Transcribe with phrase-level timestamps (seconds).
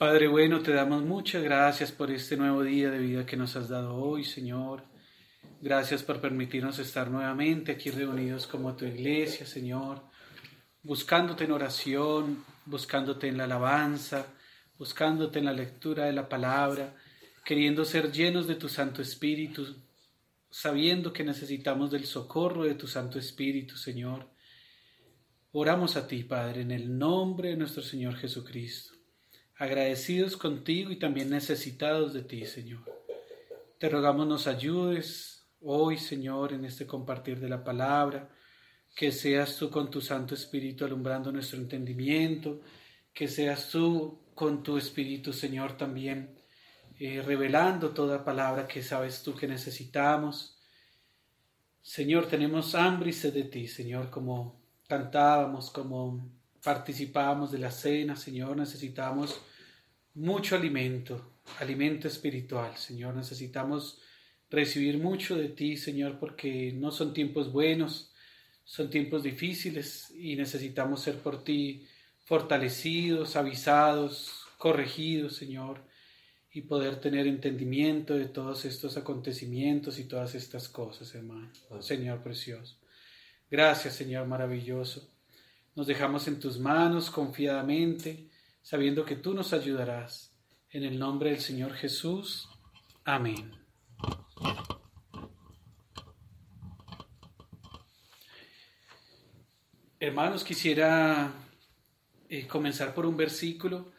[0.00, 3.68] Padre bueno, te damos muchas gracias por este nuevo día de vida que nos has
[3.68, 4.82] dado hoy, Señor.
[5.60, 10.02] Gracias por permitirnos estar nuevamente aquí reunidos como tu iglesia, Señor,
[10.82, 14.24] buscándote en oración, buscándote en la alabanza,
[14.78, 16.96] buscándote en la lectura de la palabra,
[17.44, 19.66] queriendo ser llenos de tu Santo Espíritu,
[20.48, 24.30] sabiendo que necesitamos del socorro de tu Santo Espíritu, Señor.
[25.52, 28.94] Oramos a ti, Padre, en el nombre de nuestro Señor Jesucristo,
[29.60, 32.80] agradecidos contigo y también necesitados de ti, Señor.
[33.78, 38.30] Te rogamos nos ayudes hoy, Señor, en este compartir de la palabra,
[38.96, 42.62] que seas tú con tu Santo Espíritu alumbrando nuestro entendimiento,
[43.12, 46.38] que seas tú con tu Espíritu, Señor, también
[46.98, 50.58] eh, revelando toda palabra que sabes tú que necesitamos.
[51.82, 56.30] Señor, tenemos hambre y sed de ti, Señor, como cantábamos, como
[56.64, 59.38] participábamos de la cena, Señor, necesitamos
[60.14, 64.00] mucho alimento, alimento espiritual, Señor, necesitamos
[64.50, 68.12] recibir mucho de ti, Señor, porque no son tiempos buenos,
[68.64, 71.86] son tiempos difíciles y necesitamos ser por ti
[72.24, 75.90] fortalecidos, avisados, corregidos, Señor
[76.52, 81.50] y poder tener entendimiento de todos estos acontecimientos y todas estas cosas, hermano.
[81.80, 82.76] Señor precioso.
[83.50, 85.08] Gracias, Señor maravilloso.
[85.76, 88.28] Nos dejamos en tus manos confiadamente,
[88.62, 90.36] sabiendo que tú nos ayudarás.
[90.70, 92.48] En el nombre del Señor Jesús.
[93.04, 93.52] Amén.
[99.98, 101.32] Hermanos, quisiera
[102.28, 103.92] eh, comenzar por un versículo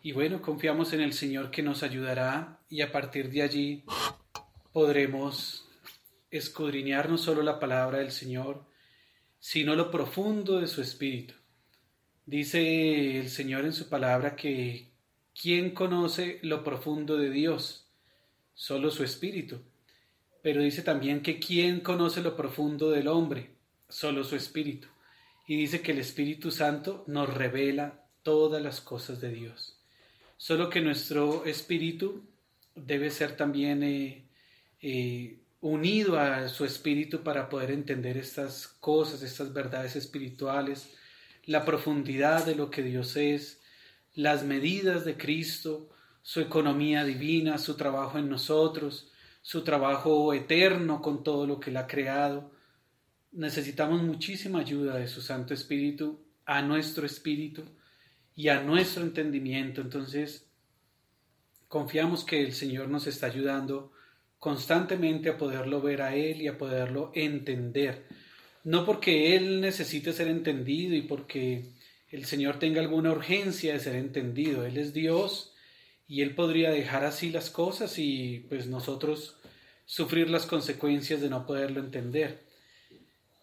[0.00, 3.84] y bueno, confiamos en el Señor que nos ayudará y a partir de allí
[4.72, 5.68] podremos
[6.30, 8.66] escudriñar no solo la palabra del Señor,
[9.38, 11.34] sino lo profundo de su espíritu.
[12.26, 14.88] Dice el Señor en su palabra que
[15.40, 17.86] ¿quién conoce lo profundo de Dios?
[18.52, 19.60] Solo su espíritu.
[20.42, 23.50] Pero dice también que ¿quién conoce lo profundo del hombre?
[23.88, 24.88] Solo su espíritu.
[25.46, 29.78] Y dice que el Espíritu Santo nos revela todas las cosas de Dios.
[30.36, 32.24] Solo que nuestro espíritu
[32.74, 34.24] debe ser también eh,
[34.82, 40.90] eh, unido a su espíritu para poder entender estas cosas, estas verdades espirituales,
[41.46, 43.62] la profundidad de lo que Dios es,
[44.14, 45.88] las medidas de Cristo,
[46.22, 49.12] su economía divina, su trabajo en nosotros,
[49.42, 52.50] su trabajo eterno con todo lo que Él ha creado.
[53.30, 57.64] Necesitamos muchísima ayuda de su Santo Espíritu a nuestro espíritu
[58.34, 59.80] y a nuestro entendimiento.
[59.80, 60.48] Entonces,
[61.68, 63.92] confiamos que el Señor nos está ayudando
[64.38, 68.06] constantemente a poderlo ver a Él y a poderlo entender.
[68.66, 71.70] No porque Él necesite ser entendido y porque
[72.10, 74.66] el Señor tenga alguna urgencia de ser entendido.
[74.66, 75.54] Él es Dios
[76.08, 79.36] y Él podría dejar así las cosas y pues nosotros
[79.84, 82.42] sufrir las consecuencias de no poderlo entender,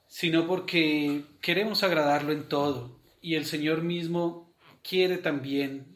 [0.10, 5.96] sino porque queremos agradarlo en todo y el Señor mismo quiere también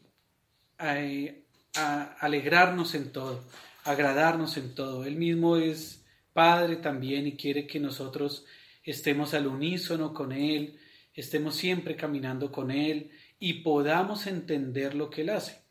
[0.79, 1.43] eh,
[1.73, 3.43] alegrarnos en todo,
[3.83, 5.03] agradarnos en todo.
[5.03, 8.45] Él mismo es Padre también y quiere que nosotros
[8.91, 10.79] estemos al unísono con Él,
[11.13, 15.61] estemos siempre caminando con Él y podamos entender lo que Él hace,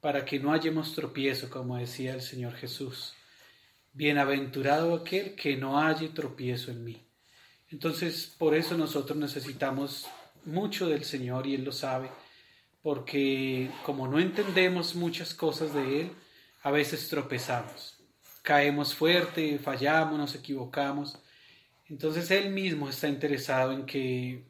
[0.00, 3.14] para que no hayamos tropiezo, como decía el Señor Jesús.
[3.92, 7.02] Bienaventurado aquel que no haya tropiezo en mí.
[7.70, 10.06] Entonces, por eso nosotros necesitamos
[10.44, 12.10] mucho del Señor y Él lo sabe
[12.82, 16.12] porque como no entendemos muchas cosas de Él,
[16.62, 17.98] a veces tropezamos,
[18.42, 21.18] caemos fuerte, fallamos, nos equivocamos.
[21.92, 24.46] Entonces Él mismo está interesado en que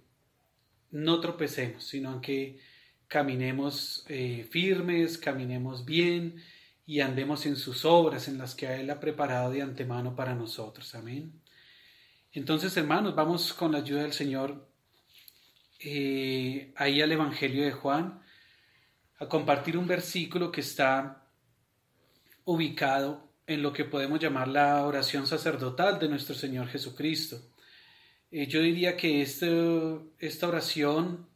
[0.93, 2.61] no tropecemos, sino en que
[3.09, 6.41] caminemos eh, firmes, caminemos bien
[6.87, 10.95] y andemos en sus obras, en las que Él ha preparado de antemano para nosotros.
[10.95, 11.33] Amén.
[12.31, 14.69] Entonces, hermanos, vamos con la ayuda del Señor
[15.81, 18.23] eh, ahí al Evangelio de Juan,
[19.19, 21.27] a compartir un versículo que está
[22.45, 27.41] ubicado en lo que podemos llamar la oración sacerdotal de nuestro Señor Jesucristo.
[28.31, 29.51] Eh, yo diría que este,
[30.19, 31.27] esta oración,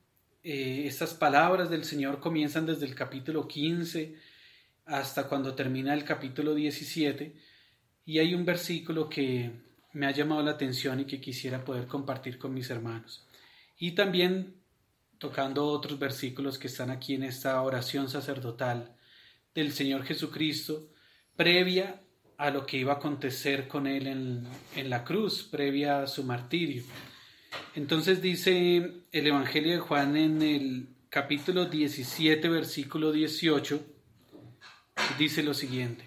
[0.42, 4.14] eh, estas palabras del Señor comienzan desde el capítulo 15
[4.86, 7.34] hasta cuando termina el capítulo 17
[8.04, 9.50] y hay un versículo que
[9.92, 13.26] me ha llamado la atención y que quisiera poder compartir con mis hermanos.
[13.78, 14.54] Y también
[15.18, 18.94] tocando otros versículos que están aquí en esta oración sacerdotal
[19.54, 20.90] del Señor Jesucristo,
[21.36, 22.00] previa
[22.38, 26.82] a lo que iba a acontecer con él en, la cruz, previa a su martirio.
[27.74, 33.80] Entonces dice el Evangelio de Juan en el capítulo 17, versículo 18,
[35.18, 36.04] dice lo siguiente.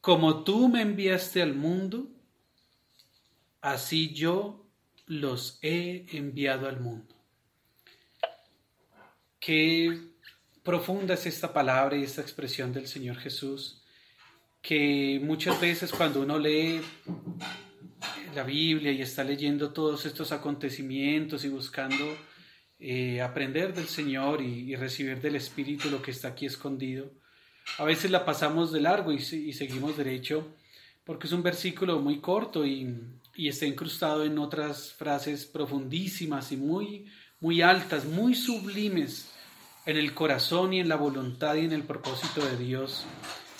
[0.00, 2.08] Como tú me enviaste al mundo,
[3.60, 4.66] así yo
[5.06, 7.14] los he enviado al mundo.
[9.38, 10.11] Qué
[10.62, 13.82] profunda es esta palabra y esta expresión del Señor Jesús,
[14.60, 16.80] que muchas veces cuando uno lee
[18.34, 22.16] la Biblia y está leyendo todos estos acontecimientos y buscando
[22.78, 27.10] eh, aprender del Señor y, recibir del Espíritu lo que está aquí escondido,
[27.78, 30.54] a veces la pasamos de largo y, seguimos derecho
[31.04, 32.96] porque es un versículo muy corto y,
[33.34, 37.06] y, está incrustado en otras frases profundísimas y muy,
[37.40, 39.31] muy altas, muy sublimes
[39.86, 43.04] en el corazón y en la voluntad y en el propósito de Dios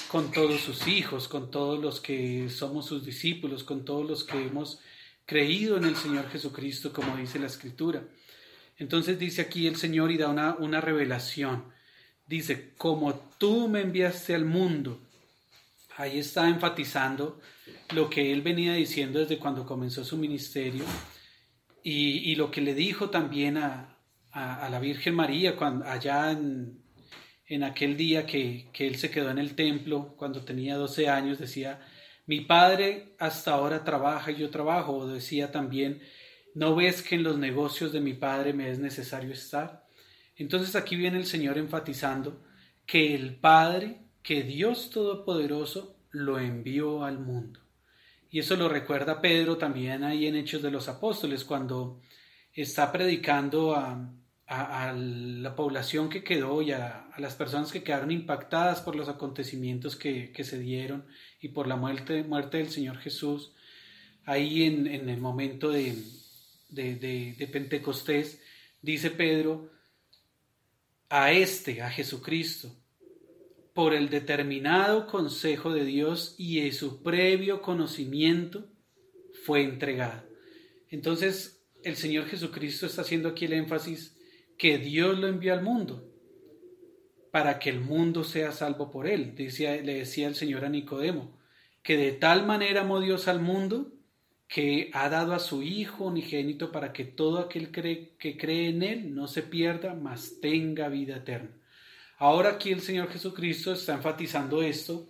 [0.09, 4.47] con todos sus hijos, con todos los que somos sus discípulos, con todos los que
[4.47, 4.81] hemos
[5.25, 8.05] creído en el Señor Jesucristo, como dice la Escritura.
[8.77, 11.65] Entonces dice aquí el Señor y da una, una revelación.
[12.27, 15.01] Dice, como tú me enviaste al mundo.
[15.97, 17.41] Ahí está enfatizando
[17.95, 20.85] lo que él venía diciendo desde cuando comenzó su ministerio
[21.83, 23.92] y, lo que le dijo también a,
[24.35, 26.83] la Virgen María cuando, allá en,
[27.47, 31.39] en aquel día que, que, él se quedó en el templo cuando tenía 12 años,
[31.39, 31.81] decía,
[32.27, 36.01] mi padre hasta ahora trabaja y yo trabajo, o decía también,
[36.55, 39.87] ¿No ves que en los negocios de mi Padre me es necesario estar?
[40.37, 42.45] Entonces aquí viene el Señor enfatizando
[42.85, 47.61] que el Padre, que Dios Todopoderoso, lo envió al mundo.
[48.31, 52.01] Y eso lo recuerda Pedro también ahí en Hechos de los Apóstoles, cuando
[52.53, 54.13] está predicando a,
[54.49, 60.33] la población que quedó y a, las personas que quedaron impactadas por los acontecimientos que,
[60.45, 61.07] se dieron
[61.41, 63.53] y por la muerte, del Señor Jesús,
[64.25, 65.97] ahí en el momento de,
[66.73, 68.41] de, Pentecostés,
[68.81, 69.71] dice Pedro,
[71.09, 72.75] a este, a Jesucristo,
[73.75, 78.69] por el determinado consejo de Dios y en su previo conocimiento,
[79.45, 80.25] fue entregado.
[80.91, 84.12] Entonces, el Señor Jesucristo está haciendo aquí el énfasis
[84.63, 86.09] que Dios lo envió al mundo
[87.33, 89.35] para que el mundo sea salvo por él.
[89.37, 91.37] Le decía el Señor a Nicodemo,
[91.83, 93.93] que de tal manera amó Dios al mundo
[94.47, 99.17] que ha dado a su Hijo unigénito para que todo aquel que cree en Él
[99.17, 101.59] no se pierda, mas tenga vida eterna.
[102.17, 105.09] Ahora aquí el Señor Jesucristo está enfatizando esto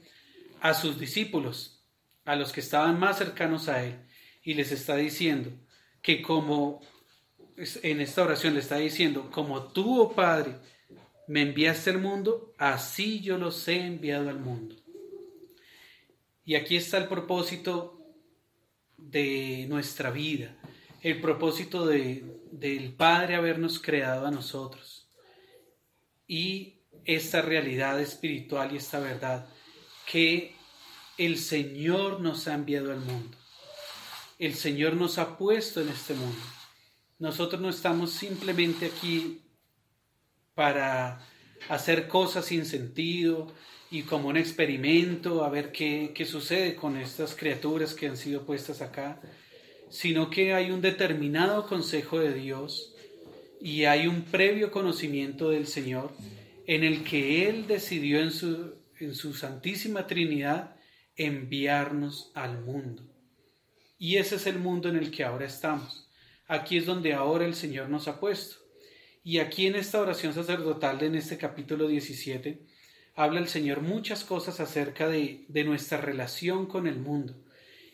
[0.62, 1.84] a sus discípulos,
[2.24, 3.98] a los que estaban más cercanos a Él,
[4.42, 5.50] y les está diciendo
[6.00, 6.80] que como
[7.82, 10.56] en esta oración le está diciendo, como tú, oh Padre,
[11.28, 14.76] me enviaste al mundo, así yo los he enviado al mundo.
[16.44, 18.00] Y aquí está el propósito
[18.96, 20.56] de nuestra vida,
[21.02, 25.08] el propósito de, del Padre habernos creado a nosotros
[26.26, 29.46] y esta realidad espiritual y esta verdad
[30.10, 30.54] que
[31.18, 33.36] el Señor nos ha enviado al mundo.
[34.38, 36.40] El Señor nos ha puesto en este mundo.
[37.22, 39.42] Nosotros no estamos simplemente aquí
[40.56, 41.24] para
[41.68, 43.54] hacer cosas sin sentido,
[43.92, 48.44] y como un experimento a ver qué, qué sucede con estas criaturas que han sido
[48.44, 49.20] puestas acá,
[49.88, 52.92] sino que hay un determinado consejo de Dios
[53.60, 56.10] y hay un previo conocimiento del Señor
[56.66, 60.74] en el que Él decidió en su, en su Santísima Trinidad
[61.14, 63.04] enviarnos al mundo.
[63.96, 66.08] Y ese es el mundo en el que ahora estamos.
[66.52, 68.56] Aquí es donde ahora el Señor nos ha puesto.
[69.24, 72.60] Y aquí en esta oración sacerdotal, en este capítulo 17,
[73.14, 77.42] habla el Señor muchas cosas acerca de, de nuestra relación con el mundo.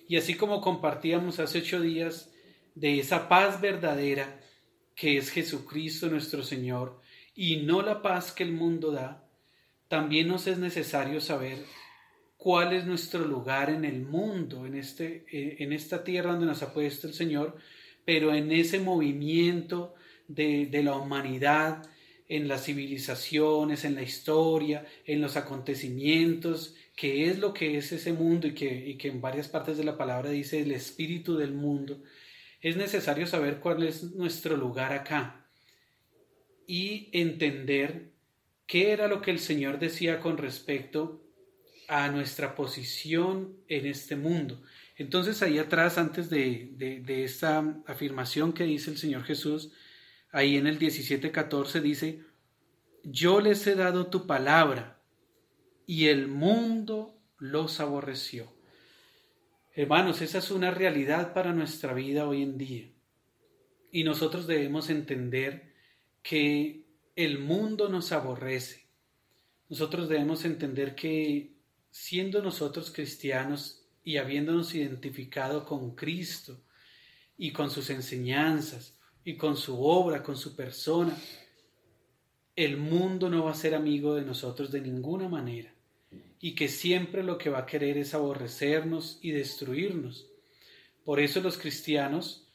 [0.08, 2.32] Y así como compartíamos hace ocho días
[2.74, 4.40] de esa paz verdadera
[4.96, 7.00] que es Jesucristo nuestro Señor
[7.36, 9.24] y no la paz que el mundo da,
[9.86, 11.64] también nos es necesario saber
[12.36, 16.72] cuál es nuestro lugar en el mundo, en, este, en esta tierra donde nos ha
[16.72, 17.56] puesto el Señor,
[18.08, 19.94] pero en ese movimiento
[20.28, 21.86] de, la humanidad,
[22.26, 28.14] en las civilizaciones, en la historia, en los acontecimientos, que es lo que es ese
[28.14, 32.02] mundo y que, que en varias partes de la palabra dice el espíritu del mundo,
[32.62, 35.44] es necesario saber cuál es nuestro lugar acá
[36.66, 38.12] y entender
[38.66, 41.20] qué era lo que el Señor decía con respecto
[41.88, 44.62] a nuestra posición en este mundo.
[44.98, 49.70] Entonces ahí atrás, antes de, de, esta afirmación que dice el Señor Jesús,
[50.32, 52.24] ahí en el 17:14 dice,
[53.04, 55.00] yo les he dado tu palabra
[55.86, 58.52] y el mundo los aborreció.
[59.72, 62.90] Hermanos, esa es una realidad para nuestra vida hoy en día.
[63.92, 65.72] Y nosotros debemos entender
[66.24, 68.88] que el mundo nos aborrece.
[69.68, 71.52] Nosotros debemos entender que
[71.92, 73.77] siendo nosotros cristianos
[74.08, 76.58] y habiéndonos identificado con Cristo
[77.36, 81.14] y con sus enseñanzas y con su obra, con su persona,
[82.56, 85.74] el mundo no va a ser amigo de nosotros de ninguna manera
[86.40, 90.26] y que siempre lo que va a querer es aborrecernos y destruirnos.
[91.04, 92.48] Por eso los cristianos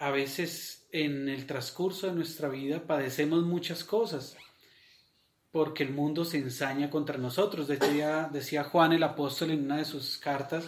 [0.00, 4.36] a veces en el transcurso de nuestra vida padecemos muchas cosas
[5.52, 7.68] porque el mundo se ensaña contra nosotros.
[7.68, 10.66] Decía, decía Juan el apóstol en una de sus cartas,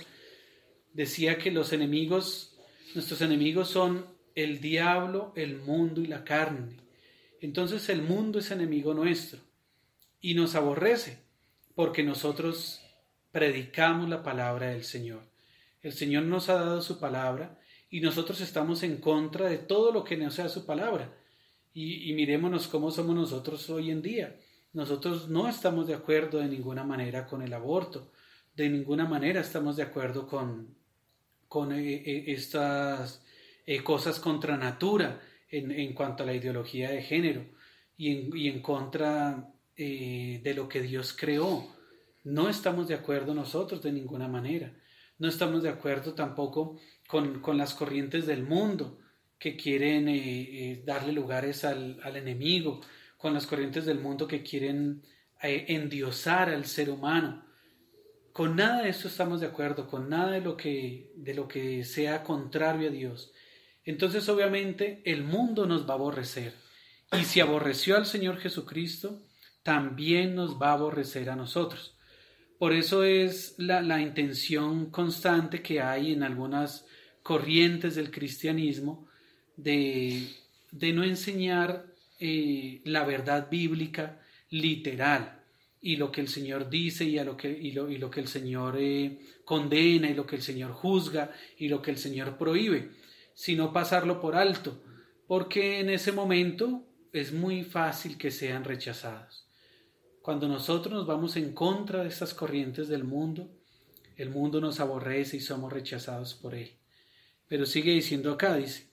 [0.92, 2.56] decía que los enemigos,
[2.94, 6.76] nuestros enemigos son el diablo, el mundo y la carne.
[7.40, 9.40] Entonces el mundo es enemigo nuestro
[10.20, 11.18] y nos aborrece
[11.74, 12.80] porque nosotros
[13.30, 15.22] predicamos la palabra del Señor.
[15.82, 17.58] El Señor nos ha dado su palabra
[17.90, 21.12] y nosotros estamos en contra de todo lo que no sea su palabra.
[21.74, 22.38] Y, y
[22.70, 24.36] cómo somos nosotros hoy en día.
[24.72, 28.10] Nosotros no estamos de acuerdo de ninguna manera con el aborto,
[28.56, 30.74] de ninguna manera estamos de acuerdo con,
[31.48, 33.22] con eh, eh, estas
[33.66, 37.44] eh, cosas contra natura en, en, cuanto a la ideología de género
[37.98, 41.66] y en, y en contra de lo que Dios creó.
[42.24, 44.72] No estamos de acuerdo nosotros de ninguna manera.
[45.18, 49.00] No estamos de acuerdo tampoco con, con las corrientes del mundo
[49.38, 52.80] que quieren darle lugares al, al enemigo,
[53.22, 55.00] con las corrientes del mundo que quieren
[55.40, 57.44] eh, endiosar al ser humano.
[58.32, 61.84] Con nada de eso estamos de acuerdo, con nada de lo que, de lo que
[61.84, 63.32] sea contrario a Dios.
[63.84, 66.54] Entonces obviamente el mundo nos va a aborrecer.
[67.12, 69.22] Y si aborreció al Señor Jesucristo,
[69.62, 71.96] también nos va a aborrecer a nosotros.
[72.58, 76.86] Por eso es la, la intención constante que hay en algunas
[77.22, 79.06] corrientes del cristianismo
[79.56, 80.26] de,
[80.72, 81.91] de no enseñar
[82.24, 85.42] eh, la verdad bíblica literal
[85.80, 88.20] y lo que el Señor dice y, a lo, que, y lo, y lo que
[88.20, 92.38] el Señor eh, condena y lo que el Señor juzga y lo que el Señor
[92.38, 92.92] prohíbe,
[93.34, 94.80] sino pasarlo por alto,
[95.26, 99.48] porque en ese momento es muy fácil que sean rechazados.
[100.20, 103.50] Cuando nosotros nos vamos en contra de estas corrientes del mundo,
[104.16, 106.70] el mundo nos aborrece y somos rechazados por él.
[107.48, 108.91] Pero sigue diciendo acá, dice,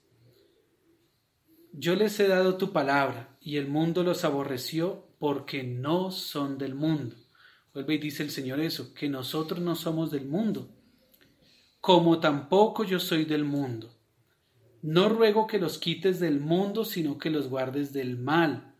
[1.72, 6.74] yo les he dado tu palabra, y el mundo los aborreció porque no son del
[6.74, 7.16] mundo.
[7.72, 10.68] Vuelve y dice el Señor eso, que nosotros no somos del mundo,
[11.80, 13.94] como tampoco yo soy del mundo.
[14.82, 18.74] No ruego que los quites del mundo, sino que los guardes del mal.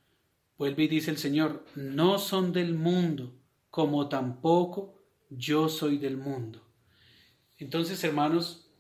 [0.59, 3.35] Vuelve y dice el Señor, no son del mundo,
[3.71, 4.95] como tampoco
[5.29, 6.61] yo soy del mundo.
[7.59, 8.71] Entonces, hermanos,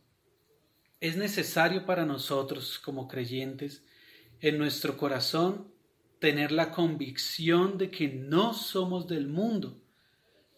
[1.00, 3.84] es necesario para nosotros como creyentes
[4.40, 5.68] en nuestro corazón
[6.18, 9.80] tener la convicción de que no somos del mundo,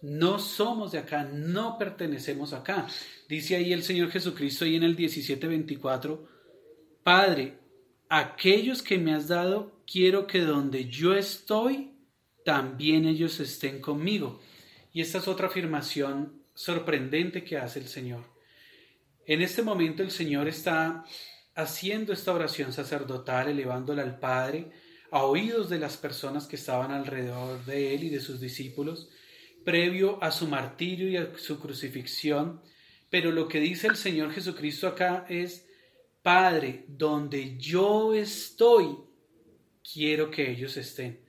[0.03, 2.89] no somos de acá, no pertenecemos acá.
[3.29, 6.29] Dice ahí el Señor Jesucristo y en el 17:24,
[7.05, 7.59] Padre,
[8.09, 11.93] aquellos que me has dado, quiero que donde yo estoy,
[12.45, 14.41] también ellos estén conmigo.
[14.93, 18.25] Y esta es otra afirmación sorprendente que hace el Señor.
[19.25, 21.05] En este momento el Señor está
[21.55, 24.71] haciendo esta oración sacerdotal, elevándola al Padre,
[25.11, 29.11] a oídos de las personas que estaban alrededor de él y de sus discípulos,
[29.65, 32.63] previo a su martirio y a su crucifixión.
[33.11, 35.67] Pero lo que dice el Señor Jesucristo acá es,
[36.23, 38.97] Padre, donde yo estoy,
[39.93, 41.21] quiero que ellos estén.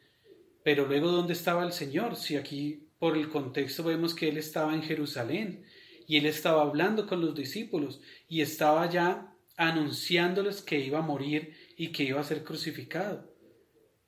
[0.64, 2.16] Pero luego, ¿dónde estaba el Señor?
[2.16, 5.66] Si aquí por el contexto vemos que Él estaba en Jerusalén
[6.08, 8.00] y Él estaba hablando con los discípulos
[8.30, 13.32] y estaba ya anunciándoles que iba a morir y que iba a ser crucificado.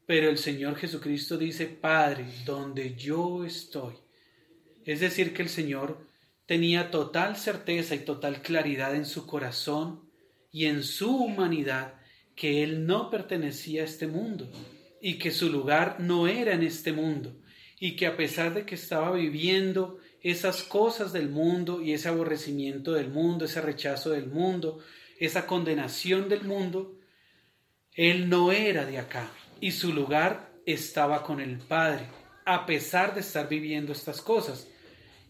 [0.06, 3.96] Pero el Señor Jesucristo dice, Padre, donde yo estoy.
[4.86, 6.08] Es decir, que el Señor
[6.46, 10.10] tenía total certeza y total claridad en su corazón
[10.52, 11.96] y en su humanidad
[12.36, 14.52] que Él no pertenecía a este mundo
[15.02, 17.36] y que su lugar no era en este mundo
[17.80, 22.94] y que a pesar de que estaba viviendo esas cosas del mundo y ese aborrecimiento
[22.94, 24.80] del mundo, ese rechazo del mundo,
[25.20, 27.00] esa condenación del mundo,
[27.94, 29.32] él no era de acá
[29.62, 32.08] y su lugar estaba con el Padre,
[32.46, 34.68] a pesar de estar viviendo estas cosas.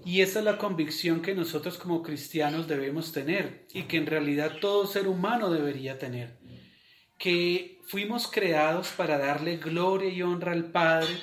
[0.04, 4.58] Y esa es la convicción que nosotros como cristianos debemos tener y que en realidad
[4.60, 6.38] todo ser humano debería tener.
[7.18, 11.16] Que fuimos creados para darle gloria y honra al Padre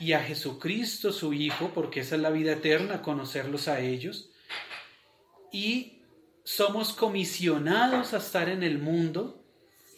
[0.00, 4.30] y a Jesucristo su Hijo, porque esa es la vida eterna, conocerlos a ellos.
[5.52, 5.97] Y
[6.48, 9.44] somos comisionados a estar en el mundo,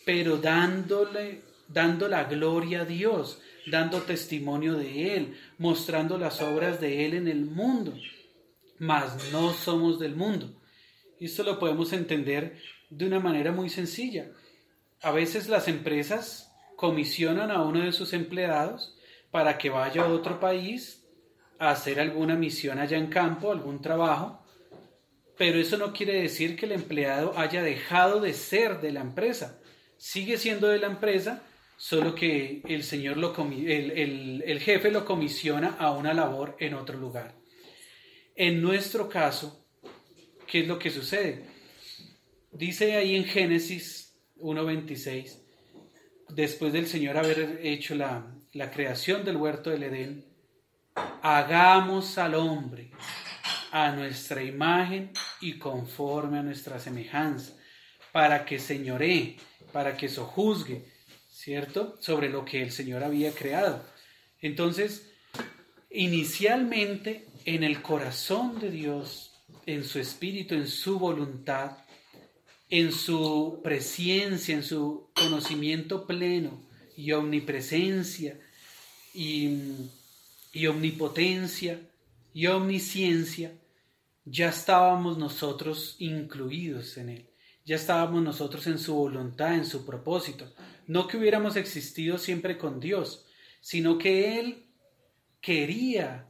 [0.04, 7.06] pero dándole dando la gloria a Dios, dando testimonio de Él, mostrando las obras de
[7.06, 7.94] Él en el mundo,
[8.80, 10.52] mas no somos del mundo.
[11.20, 14.32] Esto lo podemos entender de una manera muy sencilla.
[15.02, 18.98] A veces las empresas comisionan a uno de sus empleados
[19.30, 21.04] para que vaya a otro país
[21.60, 24.39] a hacer alguna misión allá en campo, algún trabajo,
[25.40, 29.58] pero eso no quiere decir que el empleado haya dejado de ser de la empresa.
[29.96, 31.42] Sigue siendo de la empresa,
[31.78, 36.98] solo que el señor lo el, el jefe lo comisiona a una labor en otro
[36.98, 37.36] lugar.
[38.36, 39.64] En nuestro caso,
[40.46, 41.46] ¿qué es lo que sucede?
[42.52, 45.38] Dice ahí en Génesis 1.26,
[46.28, 50.26] después del Señor haber hecho la, la creación del huerto del Edén,
[51.22, 52.90] hagamos al hombre
[53.72, 57.56] a nuestra imagen y conforme a nuestra semejanza,
[58.12, 59.36] para que señoree,
[59.72, 60.84] para que sojuzgue,
[61.28, 61.96] ¿cierto?
[62.00, 63.84] Sobre lo que el Señor había creado.
[64.40, 65.10] Entonces,
[65.90, 69.32] inicialmente en el corazón de Dios,
[69.66, 71.78] en su espíritu, en su voluntad,
[72.68, 76.62] en su presencia, en su conocimiento pleno
[76.96, 78.38] y omnipresencia
[79.12, 79.58] y,
[80.52, 81.80] y omnipotencia
[82.32, 83.52] y omnisciencia,
[84.24, 87.30] ya estábamos nosotros incluidos en Él,
[87.64, 90.52] ya estábamos nosotros en su voluntad, en su propósito.
[90.86, 93.26] No que hubiéramos existido siempre con Dios,
[93.60, 94.64] sino que Él
[95.40, 96.26] quería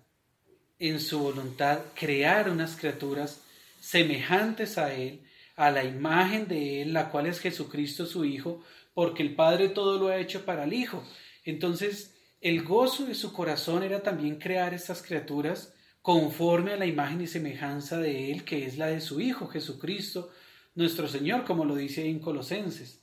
[0.78, 3.42] en su voluntad crear unas criaturas
[3.80, 5.22] semejantes a Él,
[5.56, 9.98] a la imagen de Él, la cual es Jesucristo su Hijo, porque el Padre todo
[9.98, 11.04] lo ha hecho para el Hijo.
[11.44, 17.20] Entonces, el gozo de su corazón era también crear estas criaturas conforme a la imagen
[17.20, 20.30] y semejanza de Él, que es la de su Hijo Jesucristo,
[20.74, 23.02] nuestro Señor, como lo dice en Colosenses.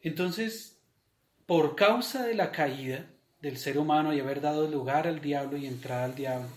[0.00, 0.80] Entonces,
[1.46, 5.66] por causa de la caída del ser humano y haber dado lugar al diablo y
[5.66, 6.48] entrada al diablo,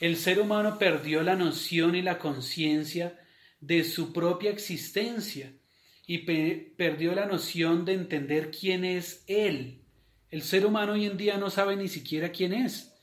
[0.00, 3.18] el ser humano perdió la noción y la conciencia
[3.60, 5.52] de su propia existencia
[6.06, 9.82] y perdió la noción de entender quién es Él.
[10.30, 12.94] El ser humano hoy en día no sabe ni siquiera quién es.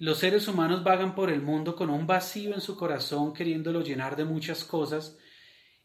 [0.00, 4.14] Los seres humanos vagan por el mundo con un vacío en su corazón queriéndolo llenar
[4.14, 5.18] de muchas cosas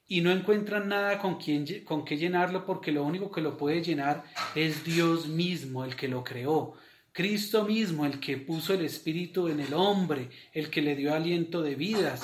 [0.07, 3.81] y no encuentran nada con, quien, con qué llenarlo porque lo único que lo puede
[3.81, 4.23] llenar
[4.53, 6.75] es Dios mismo, el que lo creó.
[7.11, 11.63] Cristo mismo, el que puso el Espíritu en el hombre, el que le dio aliento
[11.63, 12.21] de vidas,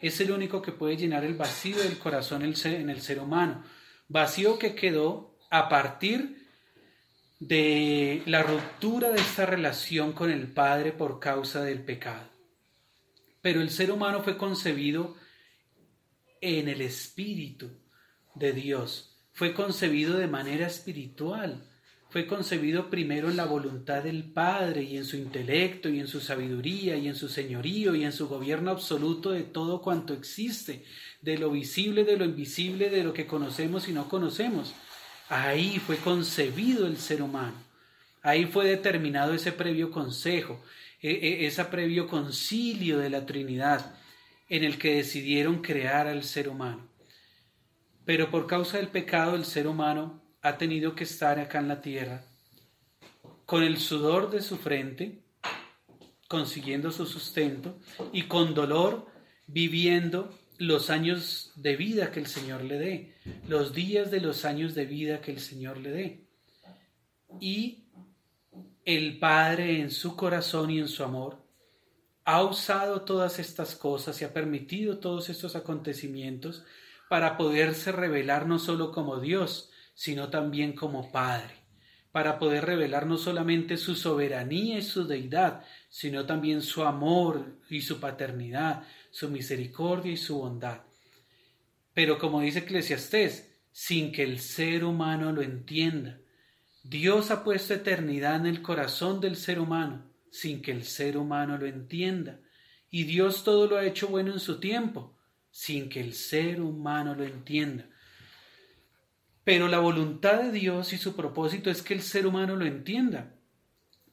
[0.00, 3.64] es el único que puede llenar el vacío del corazón en el ser humano.
[4.06, 6.41] Vacío que quedó a partir
[7.48, 12.28] de la ruptura de esta relación con el Padre por causa del pecado.
[13.40, 15.16] Pero el ser humano fue concebido
[16.40, 17.70] en el Espíritu
[18.36, 21.68] de Dios, fue concebido de manera espiritual,
[22.10, 26.20] fue concebido primero en la voluntad del Padre y en su intelecto y en su
[26.20, 30.84] sabiduría y en su señorío y en su gobierno absoluto de todo cuanto existe,
[31.20, 34.74] de lo visible, de lo invisible, de lo que conocemos y no conocemos.
[35.34, 37.56] Ahí fue concebido el ser humano.
[38.20, 40.62] Ahí fue determinado ese previo consejo,
[41.00, 43.94] e, e, ese previo concilio de la Trinidad
[44.50, 46.86] en el que decidieron crear al ser humano.
[48.04, 51.80] Pero por causa del pecado el ser humano ha tenido que estar acá en la
[51.80, 52.26] tierra
[53.46, 55.22] con el sudor de su frente,
[56.28, 57.78] consiguiendo su sustento
[58.12, 59.06] y con dolor
[59.46, 63.14] viviendo los años de vida que el Señor le dé,
[63.48, 66.26] los días de los años de vida que el Señor le dé.
[67.40, 67.84] Y
[68.84, 71.42] el Padre en su corazón y en su amor
[72.24, 76.64] ha usado todas estas cosas y ha permitido todos estos acontecimientos
[77.08, 81.54] para poderse revelar no solo como Dios, sino también como Padre,
[82.10, 87.82] para poder revelar no solamente su soberanía y su deidad, sino también su amor y
[87.82, 90.80] su paternidad, su misericordia y su bondad.
[91.94, 96.18] Pero como dice Eclesiastés, sin que el ser humano lo entienda,
[96.82, 101.56] Dios ha puesto eternidad en el corazón del ser humano, sin que el ser humano
[101.58, 102.40] lo entienda.
[102.90, 105.16] Y Dios todo lo ha hecho bueno en su tiempo,
[105.50, 107.86] sin que el ser humano lo entienda.
[109.44, 113.34] Pero la voluntad de Dios y su propósito es que el ser humano lo entienda,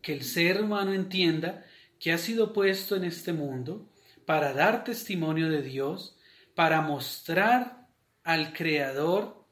[0.01, 1.65] que el ser humano entienda
[1.99, 3.88] que ha sido puesto en este mundo
[4.29, 6.15] para dar testimonio de Dios,
[6.53, 7.87] para mostrar
[8.23, 9.43] al Creador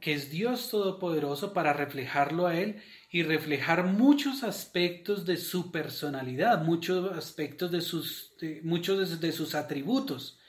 [0.00, 6.64] que es Dios Todopoderoso, para reflejarlo a Él y reflejar muchos aspectos de su personalidad,
[6.64, 8.34] muchos aspectos de sus,
[8.64, 10.40] muchos de sus atributos.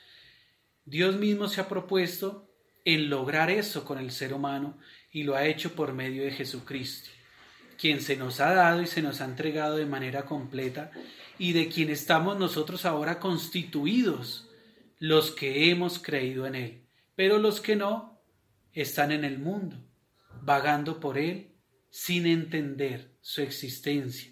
[0.84, 2.50] Dios mismo se ha propuesto
[2.84, 4.80] en lograr eso con el ser humano
[5.12, 7.12] y lo ha hecho por medio de Jesucristo,
[7.78, 10.92] quien se nos ha dado y se nos ha entregado de manera completa
[11.38, 14.50] y de quien estamos nosotros ahora constituidos,
[15.00, 16.88] los que hemos creído en Él.
[17.16, 18.20] Pero los que no
[18.74, 19.78] están en el mundo,
[20.42, 21.54] vagando por Él
[21.90, 24.32] sin entender su existencia,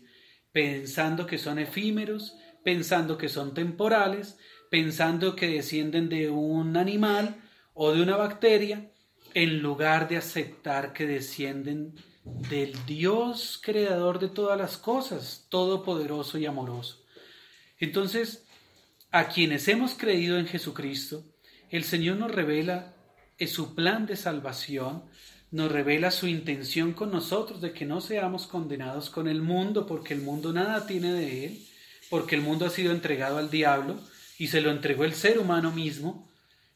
[0.51, 4.37] pensando que son efímeros, pensando que son temporales,
[4.71, 7.41] pensando que descienden de un animal
[7.73, 8.91] o de una bacteria,
[9.33, 16.45] en lugar de aceptar que descienden del Dios creador de todas las cosas, todopoderoso y
[16.45, 17.05] amoroso.
[17.79, 18.45] Entonces,
[19.11, 21.23] a quienes hemos creído en Jesucristo,
[21.69, 22.93] el Señor nos revela
[23.47, 25.03] su plan de salvación,
[25.51, 30.13] nos revela su intención con nosotros de que no seamos condenados con el mundo, porque
[30.13, 31.67] el mundo nada tiene de él,
[32.09, 33.99] porque el mundo ha sido entregado al diablo
[34.37, 36.27] y se lo entregó el ser humano mismo,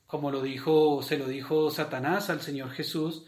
[0.05, 3.25] como lo dijo, se lo dijo Satanás al Señor Jesús,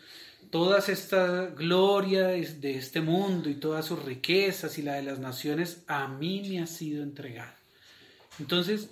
[0.52, 5.84] toda esta gloria de este mundo y todas sus riquezas y la de las naciones
[5.88, 7.56] a mí me ha sido entregada.
[8.38, 8.90] Entonces,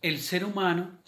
[0.00, 0.98] el ser humano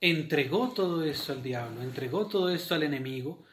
[0.00, 3.44] entregó todo esto al diablo, entregó todo esto al enemigo,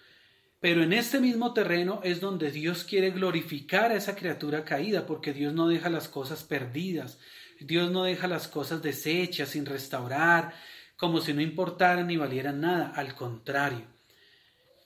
[0.60, 5.34] pero en este mismo terreno es donde Dios quiere glorificar a esa criatura caída, porque
[5.34, 7.20] Dios no deja las cosas perdidas,
[7.60, 10.54] Dios no deja las cosas deshechas, sin restaurar,
[11.02, 12.94] como si no importaran ni valieran nada.
[12.96, 13.88] Al contrario,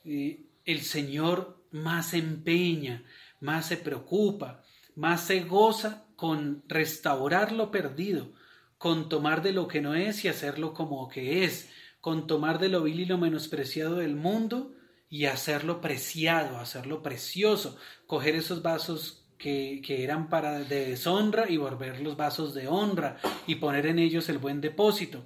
[0.06, 3.04] el Señor más se empeña,
[3.42, 4.64] más se preocupa,
[4.96, 8.32] más se goza con restaurar lo perdido,
[8.78, 12.70] con tomar de lo que no es y hacerlo como que es, con tomar de
[12.70, 14.74] lo vil y lo menospreciado del mundo
[15.10, 22.00] y hacerlo preciado, hacerlo precioso, coger esos vasos que, eran para de deshonra y volver
[22.00, 25.26] los vasos de honra y poner en ellos el buen depósito.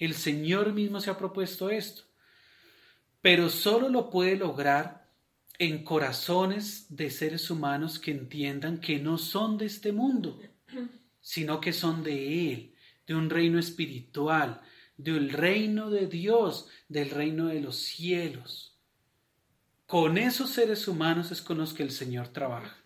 [0.00, 2.02] El Señor mismo se ha propuesto esto,
[3.20, 5.08] pero solo lo puede lograr
[5.60, 10.40] en corazones de seres humanos que entiendan que no son de este mundo,
[11.20, 12.74] sino que son de Él,
[13.06, 14.60] de un reino espiritual,
[14.96, 18.76] del reino de Dios, del reino de los cielos.
[19.86, 22.76] Con esos seres humanos es con los que el Señor trabaja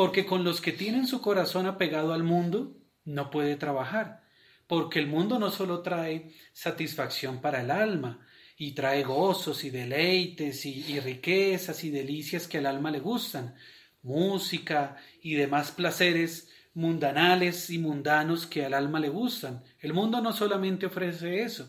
[0.00, 4.22] porque con los que tienen su corazón apegado al mundo no puede trabajar,
[4.70, 8.24] porque el mundo no solo trae satisfacción para el alma,
[8.56, 13.56] y trae gozos y deleites y, riquezas y delicias que al alma le gustan,
[14.02, 19.64] música y demás placeres mundanales y mundanos que al alma le gustan.
[19.80, 21.68] El mundo no solamente ofrece eso,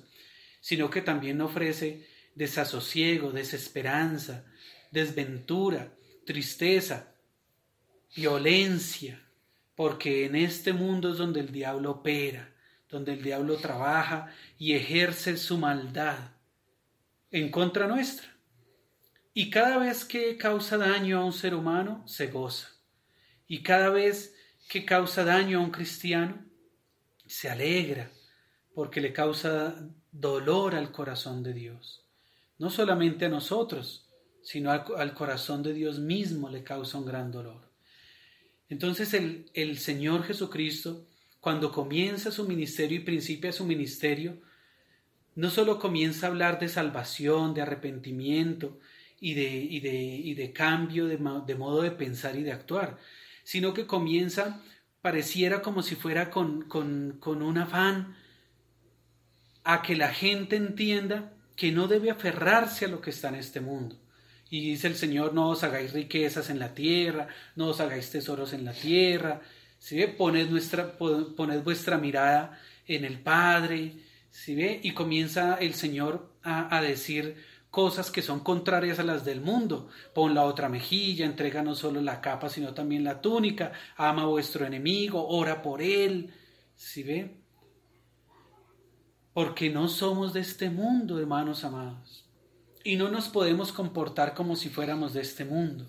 [0.60, 4.46] sino que también ofrece desasosiego, desesperanza,
[4.92, 5.92] desventura,
[6.24, 7.16] tristeza,
[8.16, 9.28] violencia,
[9.74, 12.51] porque en este mundo es donde el diablo opera,
[12.92, 16.18] donde el diablo trabaja y ejerce su maldad
[17.32, 18.28] en contra nuestra.
[19.34, 22.68] Y cada vez que causa daño a un ser humano, se goza.
[23.48, 24.36] Y cada vez
[24.68, 26.46] que causa daño a un cristiano,
[27.26, 28.12] se alegra,
[28.74, 29.76] porque le causa
[30.12, 32.06] dolor al corazón de Dios.
[32.58, 34.10] No solamente a nosotros,
[34.42, 37.70] sino al, corazón de Dios mismo le causa un gran dolor.
[38.70, 41.08] Entonces el, Señor Jesucristo,
[41.42, 44.38] cuando comienza su ministerio y principia su ministerio,
[45.36, 48.80] no solo comienza a hablar de salvación, de arrepentimiento
[49.20, 52.98] y de, de, de cambio de, de, modo de pensar y de actuar,
[53.44, 54.62] sino que comienza,
[55.02, 58.16] pareciera como si fuera con, con, con un afán
[59.64, 63.62] a que la gente entienda que no debe aferrarse a lo que está en este
[63.62, 63.98] mundo,
[64.52, 68.52] y dice el Señor, no os hagáis riquezas en la tierra, no os hagáis tesoros
[68.52, 69.42] en la tierra.
[69.82, 70.08] ¿Sí ve?
[70.08, 70.48] Poned,
[71.64, 73.96] vuestra mirada en el Padre.
[74.30, 74.80] ¿Sí ve?
[74.84, 77.36] Y comienza el Señor a, a decir
[77.72, 79.90] cosas que son contrarias a las del mundo.
[80.14, 83.72] Pon la otra mejilla, entrega no solo la capa, sino también la túnica.
[83.98, 86.32] Ama a vuestro enemigo, ora por él.
[86.76, 87.42] ¿Sí ve?
[89.34, 92.22] Porque no somos de este mundo, hermanos amados
[92.84, 95.86] y no nos podemos comportar como si fuéramos de este mundo.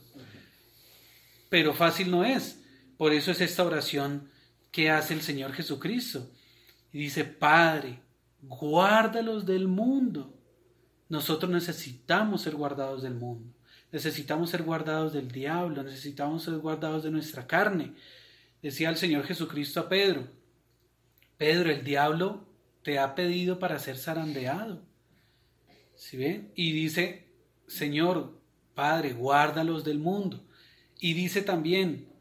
[1.49, 2.62] Pero fácil no es.
[2.97, 4.31] Por eso es esta oración
[4.71, 6.31] que hace el Señor Jesucristo.
[6.93, 8.01] Y dice, Padre,
[8.43, 10.35] guárdalos del mundo.
[11.09, 13.55] Nosotros necesitamos ser guardados del mundo.
[13.91, 15.83] Necesitamos ser guardados del diablo.
[15.83, 17.95] Necesitamos ser guardados de nuestra carne.
[18.63, 20.29] Decía el Señor Jesucristo a Pedro,
[21.37, 22.47] Pedro, el diablo
[22.83, 24.81] te ha pedido para ser zarandeado
[25.97, 26.53] ¿Sí ven?
[26.55, 27.27] Y dice,
[27.67, 28.41] Señor,
[28.75, 30.45] Padre, guárdalos del mundo.
[30.99, 32.12] Y dice también,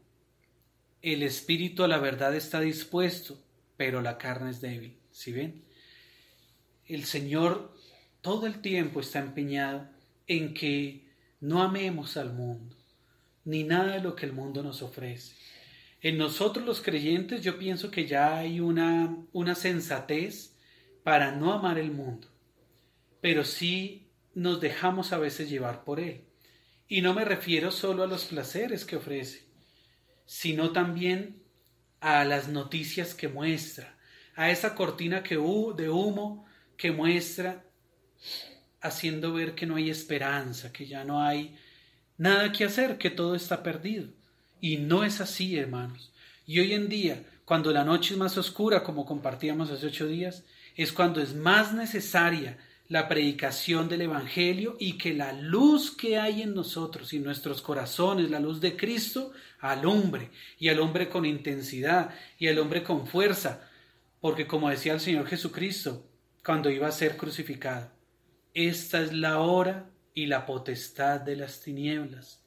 [1.02, 3.38] el espíritu a la verdad está dispuesto,
[3.76, 4.98] pero la carne es débil.
[5.10, 5.64] ¿Sí ven?
[6.86, 7.74] El Señor
[8.22, 9.88] todo el tiempo está empeñado
[10.28, 11.08] en que
[11.40, 12.76] no amemos al mundo,
[13.44, 15.34] ni nada de lo que el mundo nos ofrece.
[16.00, 20.56] En nosotros los creyentes yo pienso que ya hay una, una sensatez
[21.02, 22.28] para no amar el mundo,
[23.20, 26.24] pero sí nos dejamos a veces llevar por él.
[26.86, 29.46] Y no me refiero solo a los placeres que ofrece,
[30.26, 31.42] sino también
[32.00, 33.96] a las noticias que muestra,
[34.34, 37.64] a esa cortina que, de humo que muestra
[38.80, 41.56] haciendo ver que no hay esperanza, que ya no hay
[42.18, 44.08] nada que hacer, que todo está perdido.
[44.60, 46.12] Y no es así, hermanos.
[46.46, 50.44] Y hoy en día, cuando la noche es más oscura, como compartíamos hace ocho días,
[50.76, 52.58] es cuando es más necesaria
[52.92, 58.30] la predicación del Evangelio y que la luz que hay en nosotros y nuestros corazones,
[58.30, 63.66] la luz de Cristo, alumbre y alumbre con intensidad y alumbre con fuerza,
[64.20, 66.06] porque como decía el Señor Jesucristo
[66.44, 67.90] cuando iba a ser crucificado,
[68.52, 72.44] esta es la hora y la potestad de las tinieblas.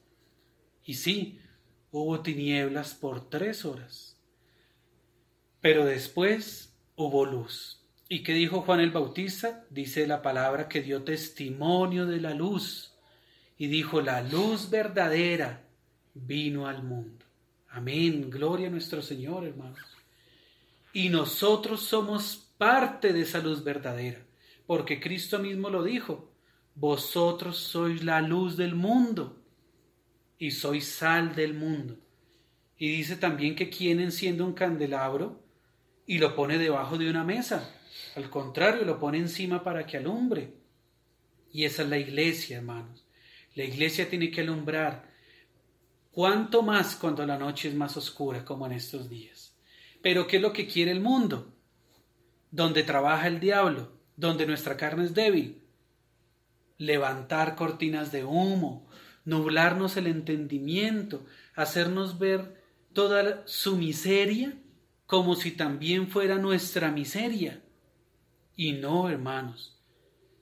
[0.84, 1.40] Y sí,
[1.90, 4.22] hubo tinieblas por tres horas,
[5.60, 7.75] pero después hubo luz.
[8.08, 9.64] ¿Y qué dijo Juan el Bautista?
[9.68, 12.94] Dice la palabra que dio testimonio de la luz
[13.58, 15.64] y dijo, la luz verdadera
[16.14, 17.24] vino al mundo.
[17.70, 19.80] Amén, gloria a nuestro Señor, hermanos.
[20.92, 24.24] Y nosotros somos parte de esa luz verdadera,
[24.66, 26.30] porque Cristo mismo lo dijo,
[26.76, 29.42] vosotros sois la luz del mundo
[30.38, 31.98] y sois sal del mundo.
[32.78, 35.42] Y dice también que quien enciende un candelabro
[36.06, 37.72] y lo pone debajo de una mesa
[38.16, 40.54] al contrario, lo pone encima para que alumbre.
[41.52, 43.04] Y esa es la iglesia, hermanos.
[43.54, 45.10] La iglesia tiene que alumbrar.
[46.12, 49.54] ¿Cuánto más cuando la noche es más oscura como en estos días?
[50.00, 51.52] Pero ¿qué es lo que quiere el mundo?
[52.50, 55.60] Donde trabaja el diablo, donde nuestra carne es débil.
[56.78, 58.88] Levantar cortinas de humo,
[59.26, 62.62] nublarnos el entendimiento, hacernos ver
[62.94, 64.54] toda su miseria
[65.04, 67.62] como si también fuera nuestra miseria.
[68.56, 69.78] Y no, hermanos,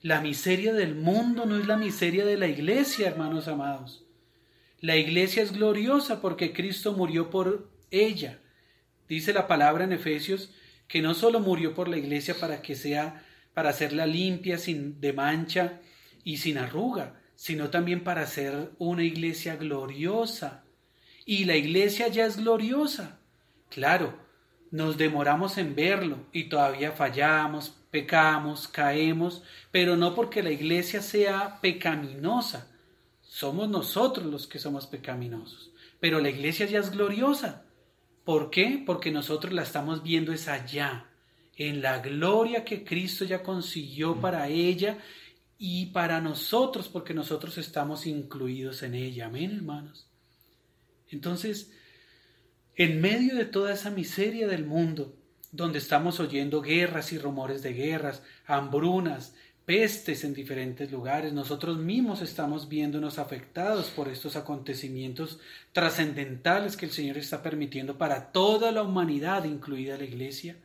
[0.01, 4.05] la miseria del mundo no es la miseria de la iglesia, hermanos amados.
[4.81, 8.39] La iglesia es gloriosa porque Cristo murió por ella.
[9.09, 10.51] Dice la palabra en Efesios
[10.87, 13.25] que no solo murió por la iglesia para que sea
[13.55, 15.81] para hacerla limpia, sin de mancha
[16.23, 20.65] y sin arruga, sino también para hacer una iglesia gloriosa.
[21.25, 23.21] Y la iglesia ya es gloriosa.
[23.71, 24.19] Claro,
[24.71, 31.61] nos demoramos en verlo y todavía fallamos, pecamos, caemos, pero no porque la iglesia sea
[31.61, 32.67] pecaminosa.
[33.23, 35.71] Somos nosotros los que somos pecaminosos.
[36.01, 37.67] Pero la iglesia ya es gloriosa.
[38.25, 38.83] ¿Por qué?
[38.85, 41.07] Porque nosotros la estamos viendo es allá,
[41.55, 44.99] en la gloria que Cristo ya consiguió para ella
[45.57, 49.27] y para nosotros, porque nosotros estamos incluidos en ella.
[49.27, 50.09] Amén, hermanos.
[51.11, 51.71] Entonces,
[52.75, 55.15] en medio de toda esa miseria del mundo,
[55.55, 62.23] donde estamos oyendo guerras y rumores de guerras, hambrunas, pestes en diferentes lugares, nosotros mismos
[62.23, 65.39] estamos viéndonos afectados por estos acontecimientos
[65.73, 70.57] trascendentales que el Señor está permitiendo para toda la humanidad, incluida la Iglesia,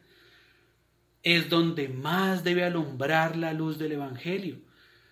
[1.22, 4.58] es donde más debe alumbrar la luz del Evangelio.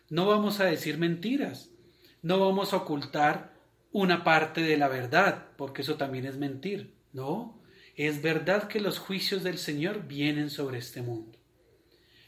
[0.10, 1.70] No vamos a decir mentiras,
[2.24, 3.54] no vamos a ocultar
[3.92, 7.57] una parte de la verdad, porque eso también es mentir, no,
[7.98, 11.38] es verdad que los juicios del Señor vienen sobre este mundo.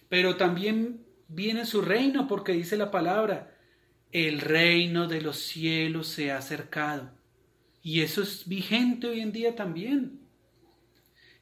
[0.09, 3.55] Pero también viene su reino porque dice la palabra,
[4.11, 7.11] el reino de los cielos se ha acercado.
[7.83, 10.21] Y eso es vigente hoy en día también.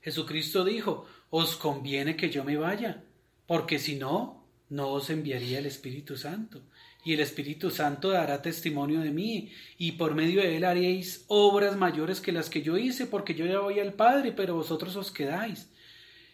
[0.02, 3.06] Jesucristo dijo, os conviene que yo me vaya,
[3.48, 6.64] porque si no, no os enviaría el Espíritu Santo
[7.08, 11.78] y el Espíritu Santo dará testimonio de mí, y por medio de él haréis obras
[11.78, 15.10] mayores que las que yo hice, porque yo ya voy al Padre, pero vosotros os
[15.10, 15.70] quedáis.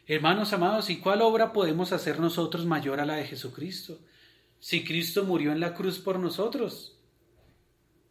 [0.08, 4.00] Hermanos amados, ¿y cuál obra podemos hacer nosotros mayor a la de Jesucristo?
[4.60, 6.98] Si Cristo murió en la cruz por nosotros.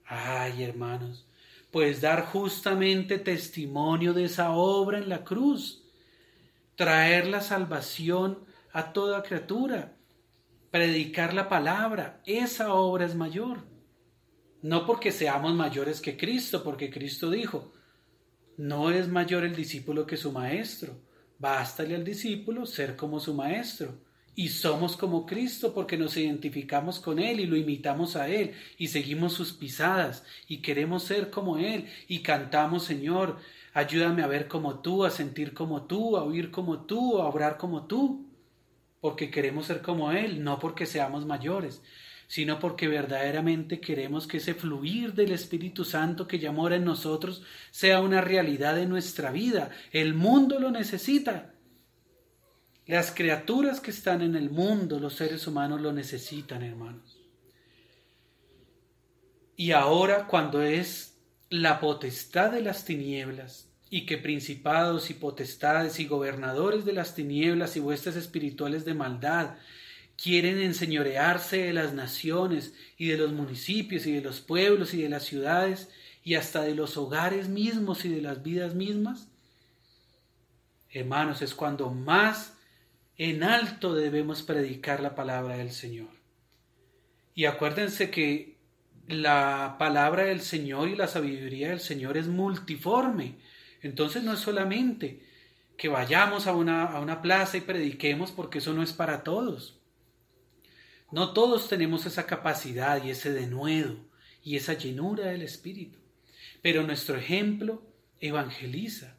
[0.07, 1.27] Ay, hermanos,
[1.73, 5.83] pues dar justamente testimonio de esa obra en la cruz,
[6.77, 8.39] traer la salvación
[8.73, 9.97] a toda criatura,
[10.73, 13.59] predicar la palabra, esa obra es mayor.
[14.63, 17.73] No porque seamos mayores que Cristo, porque Cristo dijo,
[18.57, 20.99] no es mayor el discípulo que su maestro,
[21.39, 24.01] bástale al discípulo ser como su maestro.
[24.35, 28.89] Y somos como Cristo porque nos identificamos con Él y lo imitamos a Él y
[28.89, 33.37] seguimos sus pisadas y queremos ser como Él y cantamos Señor,
[33.75, 37.59] ayúdame a ver como tú, a sentir como tú, a oír como tú, a obrar
[37.59, 38.32] como tú
[39.03, 41.83] porque queremos ser como Él, no porque seamos mayores,
[42.29, 47.43] sino porque verdaderamente queremos que ese fluir del Espíritu Santo que ya mora en nosotros
[47.73, 49.71] sea una realidad de nuestra vida.
[49.91, 51.53] El mundo lo necesita.
[52.87, 57.19] Las criaturas que están en el mundo, los seres humanos lo necesitan, hermanos.
[59.57, 61.19] Y ahora cuando es
[61.51, 67.77] la potestad de las tinieblas, y que principados y potestades y gobernadores de las tinieblas
[67.77, 69.57] y huestes espirituales de maldad
[70.17, 75.11] quieren enseñorearse de las naciones y de los municipios y de los pueblos y de
[75.11, 75.91] las ciudades
[76.25, 79.29] y hasta de los hogares mismos y de las vidas mismas?
[80.89, 82.55] Hermanos, es cuando más
[83.19, 86.09] en alto debemos predicar la palabra del Señor.
[87.35, 88.57] Y acuérdense que
[89.07, 93.52] la palabra del Señor y la sabiduría del Señor es multiforme.
[93.83, 95.27] Entonces no es solamente
[95.77, 99.81] que vayamos a una, a una plaza y prediquemos porque eso no es para todos.
[101.11, 103.97] No todos tenemos esa capacidad y ese denuedo
[104.43, 105.99] y esa llenura del Espíritu.
[106.63, 107.83] Pero nuestro ejemplo
[108.21, 109.19] evangeliza.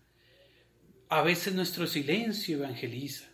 [1.10, 3.30] A veces nuestro silencio evangeliza.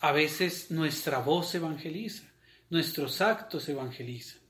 [0.00, 2.32] A veces nuestra voz evangeliza.
[2.70, 4.40] Nuestros actos evangelizan.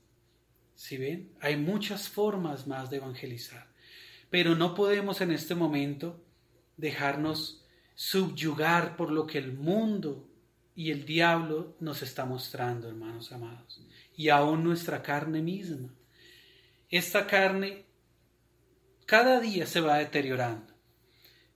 [0.75, 1.33] ¿Sí ven?
[1.41, 3.68] Hay muchas formas más de evangelizar.
[4.29, 6.23] Pero no podemos en este momento
[6.77, 7.65] dejarnos
[7.95, 10.29] subyugar por lo que el mundo
[10.75, 13.81] y el diablo nos está mostrando, hermanos amados,
[14.15, 15.93] y aún nuestra carne misma.
[16.89, 17.85] Esta carne
[19.05, 20.73] cada día se va deteriorando,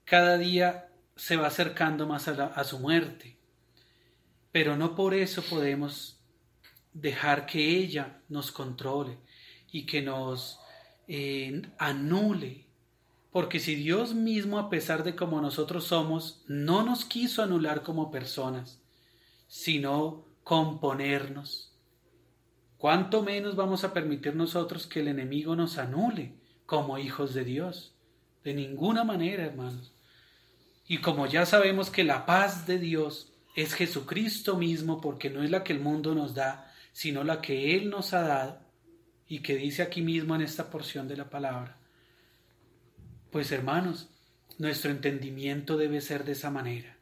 [0.04, 3.38] cada día se va acercando más a, su muerte,
[4.52, 6.20] pero no por eso podemos
[6.92, 9.18] dejar que ella nos controle
[9.72, 10.60] y que nos
[11.08, 12.63] eh, anule.
[13.34, 18.12] Porque si Dios mismo, a pesar de como nosotros somos, no nos quiso anular como
[18.12, 18.80] personas,
[19.48, 21.76] sino componernos.
[22.78, 27.96] ¿Cuánto menos vamos a permitir nosotros que el enemigo nos anule como hijos de Dios?
[28.44, 29.92] De ninguna manera, hermanos.
[30.86, 35.50] Y como ya sabemos que la paz de Dios es Jesucristo mismo, porque no es
[35.50, 38.60] la que el mundo nos da, sino la que Él nos ha dado,
[39.26, 41.80] y que dice aquí mismo en esta porción de la palabra,
[43.34, 44.08] pues hermanos,
[44.58, 46.96] nuestro entendimiento debe ser de esa manera.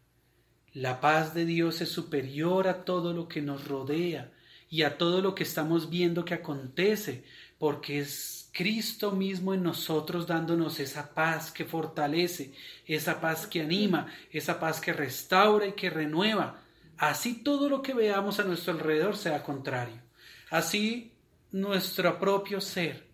[0.72, 4.32] La paz de Dios es superior a todo lo que nos rodea
[4.70, 7.24] y a todo lo que estamos viendo que acontece,
[7.58, 12.54] porque es Cristo mismo en nosotros dándonos esa paz que fortalece,
[12.86, 16.62] esa paz que anima, esa paz que restaura y que renueva.
[16.96, 20.00] Así todo lo que veamos a nuestro alrededor sea contrario.
[20.48, 21.12] Así
[21.50, 23.11] nuestro propio ser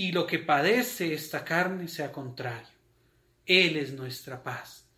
[0.00, 2.70] y lo que padece esta carne sea contrario.
[3.44, 4.88] Él es nuestra paz.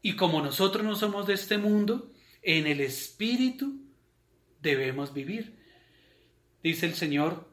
[0.00, 2.10] Y como nosotros no somos de este mundo,
[2.40, 3.82] en el Espíritu
[4.62, 5.58] debemos vivir.
[6.62, 7.52] Dice el Señor,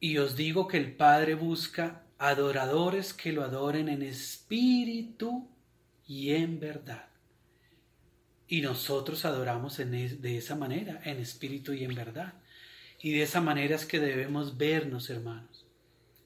[0.00, 5.48] y os digo que el Padre busca adoradores que lo adoren en espíritu
[6.06, 7.08] y en verdad.
[8.46, 12.34] Y nosotros adoramos de esa manera, en espíritu y en verdad.
[13.00, 15.66] Y de esa manera es que debemos vernos, hermanos.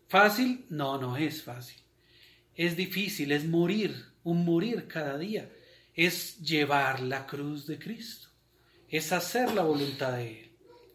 [0.08, 0.66] ¿Fácil?
[0.68, 1.78] No, no es fácil.
[2.54, 5.50] Es difícil, es morir un morir cada día,
[5.94, 8.28] es llevar la cruz de Cristo,
[8.88, 10.50] es hacer la voluntad de Él.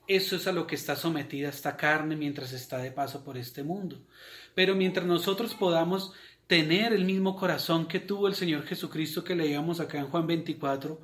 [0.08, 3.64] Eso es a lo que está sometida esta carne mientras está de paso por este
[3.64, 4.02] mundo.
[4.56, 6.14] Pero mientras nosotros podamos
[6.48, 11.00] tener el mismo corazón que tuvo el Señor Jesucristo que leíamos acá en Juan 24,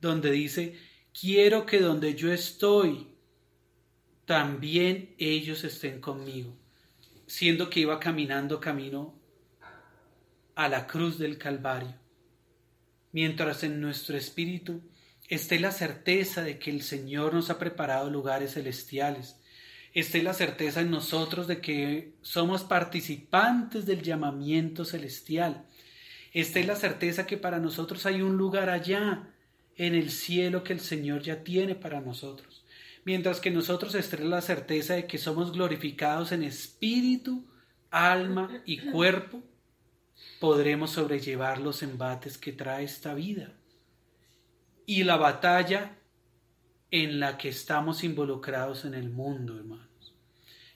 [0.00, 0.78] donde dice,
[1.12, 3.09] quiero que donde yo estoy,
[4.30, 6.56] también ellos estén conmigo,
[7.26, 9.18] siendo que iba caminando camino
[10.54, 11.96] a la cruz del Calvario,
[13.10, 14.82] mientras en nuestro espíritu
[15.28, 19.34] esté la certeza de que el Señor nos ha preparado lugares celestiales,
[19.94, 25.66] esté la certeza en nosotros de que somos participantes del llamamiento celestial,
[26.32, 29.28] esté la certeza que para nosotros hay un lugar allá
[29.74, 32.49] en el cielo que el Señor ya tiene para nosotros,
[33.04, 37.44] mientras que nosotros esté la certeza de que somos glorificados en espíritu,
[37.90, 39.42] alma y cuerpo,
[40.38, 43.52] podremos sobrellevar los embates que trae esta vida
[44.86, 45.96] y la batalla
[46.90, 50.14] en la que estamos involucrados en el mundo, hermanos.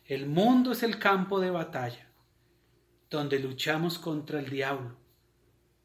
[0.07, 2.09] El mundo es el campo de batalla
[3.11, 4.97] donde luchamos contra el diablo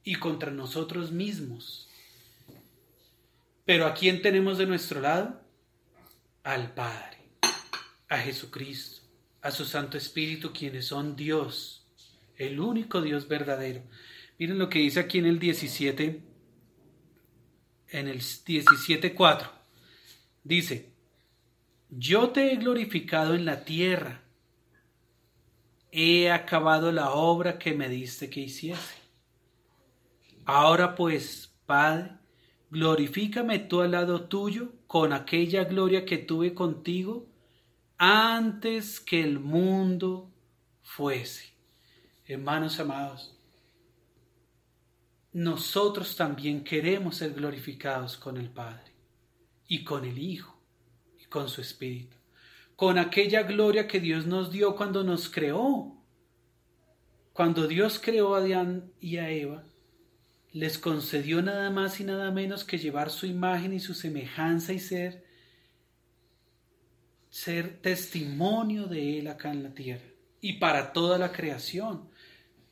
[0.03, 1.87] y contra nosotros mismos.
[3.65, 5.41] Pero ¿a quién tenemos de nuestro lado?
[6.43, 7.17] Al Padre,
[8.07, 9.01] a Jesucristo,
[9.41, 11.79] a su Santo Espíritu, quienes son Dios
[12.39, 13.83] el único Dios verdadero.
[14.39, 16.23] Miren lo que dice aquí en el 17,
[17.89, 19.51] en el 17.4.
[20.43, 20.89] Dice,
[21.89, 24.23] yo te he glorificado en la tierra,
[25.91, 28.95] he acabado la obra que me diste que hiciese.
[30.45, 32.11] Ahora pues, Padre,
[32.72, 37.28] glorifícame tú al lado tuyo con aquella gloria que tuve contigo
[37.97, 40.32] antes que el mundo
[40.82, 41.53] fuese.
[42.26, 43.36] Hermanos amados,
[45.34, 48.93] nosotros también queremos ser glorificados con el Padre
[49.67, 50.59] y con el Hijo
[51.20, 52.17] y con su Espíritu,
[52.76, 55.95] con aquella gloria que Dios nos dio cuando nos creó.
[57.34, 59.63] Cuando Dios creó a Adán y a Eva,
[60.52, 64.80] les concedió nada más y nada menos que llevar su imagen y su semejanza y
[64.80, 65.30] ser
[67.30, 70.10] ser testimonio de él acá en la tierra
[70.41, 72.10] y para toda la creación,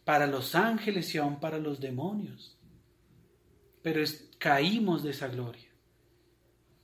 [0.03, 2.57] para los ángeles y aún para los demonios.
[3.81, 4.03] Pero
[4.39, 5.69] caímos de esa gloria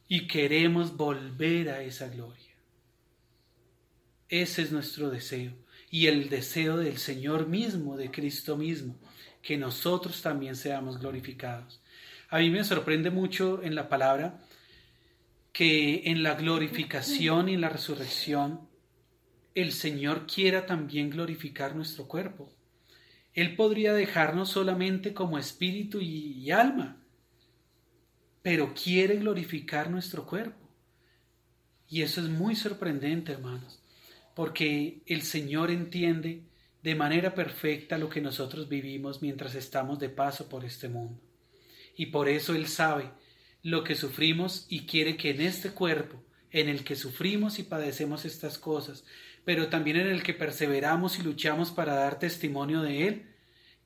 [0.07, 2.53] y queremos volver a esa gloria.
[4.29, 5.53] Ese es nuestro deseo
[5.89, 8.95] y el deseo del Señor mismo, de Cristo mismo,
[9.43, 11.83] que nosotros también seamos glorificados.
[12.29, 14.41] A mí me sorprende mucho en la palabra
[15.51, 18.67] que en la glorificación y en la resurrección
[19.53, 22.51] el Señor quiera también glorificar nuestro cuerpo.
[23.33, 27.03] Él podría dejarnos solamente como espíritu y, alma,
[28.41, 30.69] pero quiere glorificar nuestro cuerpo.
[31.87, 33.83] Y eso es muy sorprendente, hermanos,
[34.35, 36.43] porque el Señor entiende
[36.83, 41.19] de manera perfecta lo que nosotros vivimos mientras estamos de paso por este mundo.
[41.95, 43.09] Y por eso Él sabe
[43.61, 46.21] lo que sufrimos y quiere que en este cuerpo,
[46.51, 49.05] en el que sufrimos y padecemos estas cosas,
[49.45, 53.29] pero también en el que perseveramos y luchamos para dar testimonio de Él,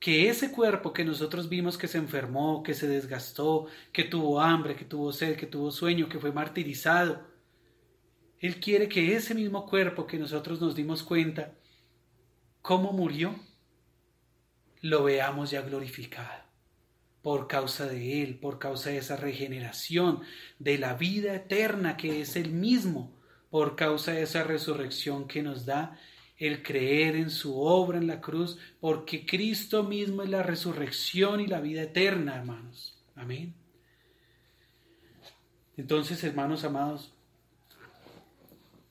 [0.00, 4.74] que ese cuerpo que nosotros vimos que se enfermó, que se desgastó, que tuvo hambre,
[4.74, 7.22] que tuvo sed, que tuvo sueño, que fue martirizado,
[8.40, 11.57] Él quiere que ese mismo cuerpo que nosotros nos dimos cuenta
[12.68, 13.34] cómo murió,
[14.82, 16.44] lo veamos ya glorificado
[17.22, 20.20] por causa de Él, por causa de esa regeneración,
[20.58, 25.64] de la vida eterna que es Él mismo, por causa de esa resurrección que nos
[25.64, 25.98] da
[26.36, 31.46] el creer en su obra en la cruz, porque Cristo mismo es la resurrección y
[31.46, 33.02] la vida eterna, hermanos.
[33.16, 33.54] Amén.
[35.78, 37.14] Entonces, hermanos amados,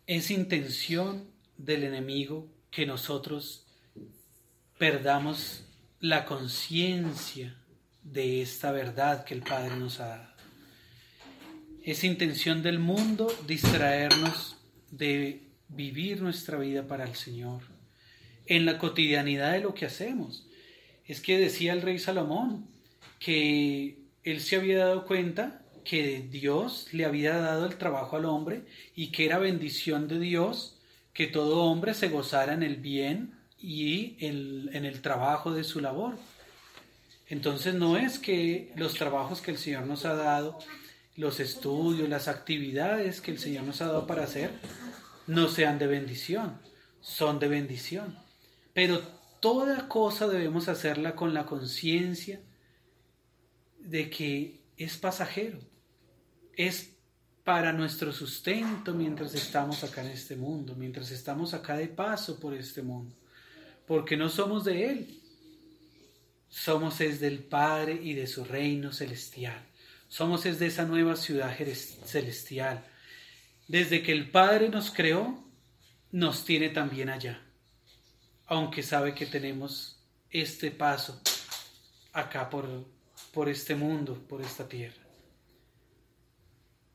[0.07, 3.66] es intención del enemigo que nosotros
[4.77, 5.63] perdamos
[5.99, 7.55] la conciencia
[8.03, 10.33] de esta verdad que el Padre nos ha dado.
[11.83, 14.57] Es intención del mundo distraernos
[14.91, 17.61] de vivir nuestra vida para el Señor,
[18.45, 20.45] en la cotidianidad de lo que hacemos.
[21.05, 22.67] Es que decía el rey Salomón
[23.19, 28.63] que él se había dado cuenta que Dios le había dado el trabajo al hombre
[28.93, 30.77] y que era bendición de Dios
[31.13, 36.17] que todo hombre se gozara en el bien y en el trabajo de su labor.
[37.29, 40.59] Entonces no es que los trabajos que el Señor nos ha dado,
[41.15, 44.51] los estudios, las actividades que el Señor nos ha dado para hacer,
[45.25, 46.59] no sean de bendición,
[47.01, 48.17] son de bendición.
[48.73, 48.99] Pero
[49.39, 52.39] toda cosa debemos hacerla con la conciencia
[53.79, 55.59] de que es pasajero,
[56.55, 56.93] es
[57.43, 62.53] para nuestro sustento mientras estamos acá en este mundo, mientras estamos acá de paso por
[62.53, 63.15] este mundo,
[63.87, 65.21] porque no somos de Él,
[66.49, 69.65] somos es del Padre y de su reino celestial.
[70.09, 71.55] Somos es de esa nueva ciudad
[72.05, 72.85] celestial.
[73.67, 75.43] Desde que el Padre nos creó,
[76.11, 77.41] nos tiene también allá.
[78.45, 81.21] Aunque sabe que tenemos este paso
[82.13, 82.85] acá por,
[83.33, 85.03] por este mundo, por esta tierra.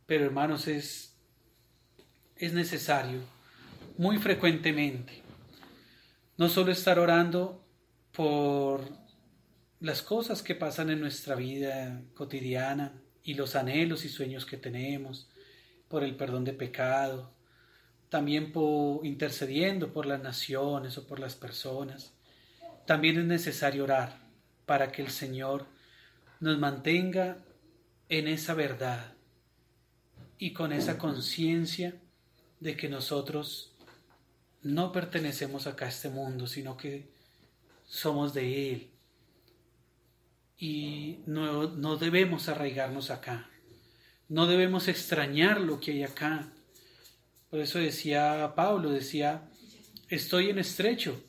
[0.07, 1.15] Pero hermanos, es,
[2.37, 3.21] es necesario
[3.97, 5.22] muy frecuentemente
[6.37, 7.65] no solo estar orando
[8.13, 8.83] por
[9.81, 12.93] las cosas que pasan en nuestra vida cotidiana
[13.25, 15.29] y los anhelos y sueños que tenemos,
[15.89, 17.33] por el perdón de pecado,
[18.09, 22.13] también por intercediendo por las naciones o por las personas.
[22.87, 24.19] También es necesario orar
[24.67, 25.67] para que el Señor
[26.41, 27.39] nos mantenga
[28.09, 29.15] en esa verdad
[30.39, 31.95] y con esa conciencia
[32.61, 33.72] de que nosotros
[34.63, 37.09] no pertenecemos acá a este mundo, sino que
[37.87, 38.93] somos de Él
[40.63, 43.51] y no, no debemos arraigarnos acá.
[44.29, 46.53] No debemos extrañar lo que hay acá.
[47.51, 49.51] Por eso decía Pablo, decía,
[50.09, 51.21] estoy en estrecho,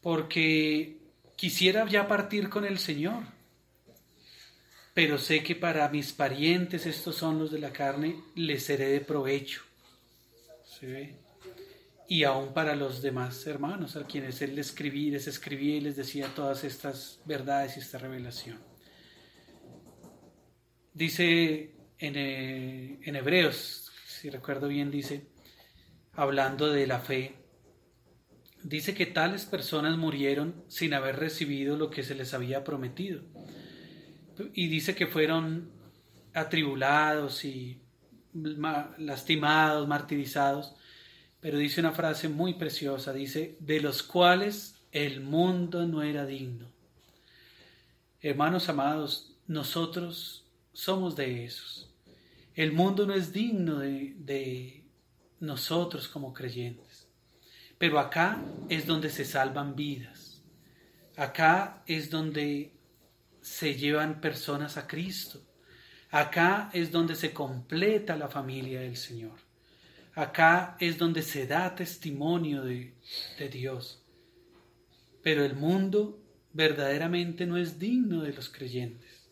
[0.00, 0.98] porque
[1.34, 3.24] quisiera ya partir con el Señor,
[4.94, 9.00] pero sé que para mis parientes, estos son los de la carne, les seré de
[9.00, 9.62] provecho.
[12.10, 15.94] Y aún para los demás hermanos, a quienes él les escribía, les escribía y les
[15.94, 18.58] decía todas estas verdades y esta revelación.
[20.92, 25.28] Dice en, eh, en Hebreos, si recuerdo bien, dice,
[26.14, 27.36] hablando de la fe,
[28.64, 33.22] dice que tales personas murieron sin haber recibido lo que se les había prometido.
[34.52, 35.70] Y dice que fueron
[36.34, 37.80] atribulados y
[38.98, 40.74] lastimados, martirizados.
[41.40, 46.66] Pero dice una frase muy preciosa, dice, de los cuales el mundo no era digno.
[48.20, 51.90] Hermanos amados, nosotros somos de esos.
[52.54, 54.84] El mundo no es digno de, de
[55.40, 57.06] nosotros como creyentes.
[57.78, 60.42] Pero acá es donde se salvan vidas.
[61.16, 62.74] Acá es donde
[63.40, 65.40] se llevan personas a Cristo.
[66.10, 69.49] Acá es donde se completa la familia del Señor.
[70.20, 72.92] Acá es donde se da testimonio de,
[73.50, 74.02] Dios.
[75.22, 76.20] Pero el mundo
[76.52, 79.30] verdaderamente no es digno de los creyentes.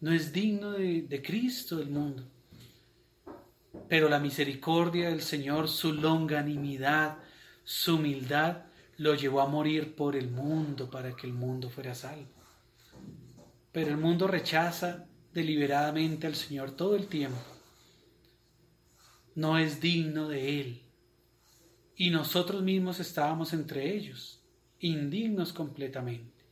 [0.00, 2.22] No es digno de, Cristo el mundo.
[3.88, 7.18] Pero la misericordia del Señor, su longanimidad,
[7.64, 8.66] su humildad,
[8.98, 12.30] lo llevó a morir por el mundo para que el mundo fuera salvo.
[13.72, 17.59] Pero el mundo rechaza deliberadamente al Señor todo el tiempo.
[19.34, 20.82] No es digno de Él.
[21.96, 24.42] Y nosotros mismos estábamos entre ellos,
[24.78, 26.44] indignos completamente.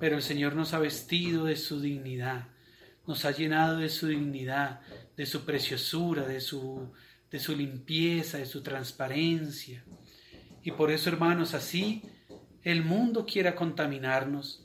[0.00, 2.48] Pero el Señor nos ha vestido de su dignidad,
[3.06, 4.80] nos ha llenado de su dignidad,
[5.16, 6.92] de su preciosura, de su,
[7.30, 9.84] de su limpieza, de su transparencia.
[10.62, 12.02] Y por eso, hermanos, así
[12.62, 14.64] el mundo quiera contaminarnos,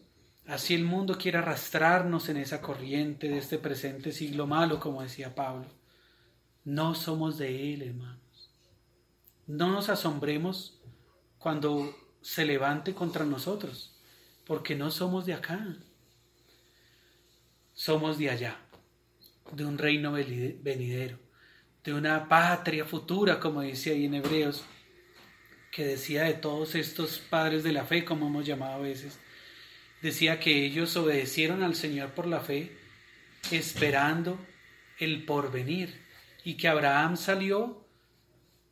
[0.49, 5.35] Así el mundo quiere arrastrarnos en esa corriente de este presente siglo malo, como decía
[5.35, 5.67] Pablo.
[6.69, 8.51] No somos de Él, hermanos.
[9.47, 10.79] No nos asombremos
[11.39, 13.99] cuando se levante contra nosotros,
[14.45, 15.65] porque no somos de acá.
[17.73, 18.55] Somos de allá,
[19.51, 21.17] de un reino venidero,
[21.83, 24.63] de una patria futura, como dice ahí en Hebreos,
[25.71, 29.17] que decía de todos estos padres de la fe, como hemos llamado a veces,
[30.03, 32.77] decía que ellos obedecieron al Señor por la fe,
[33.49, 34.37] esperando
[34.99, 36.07] el porvenir,
[36.49, 37.85] y que Abraham salió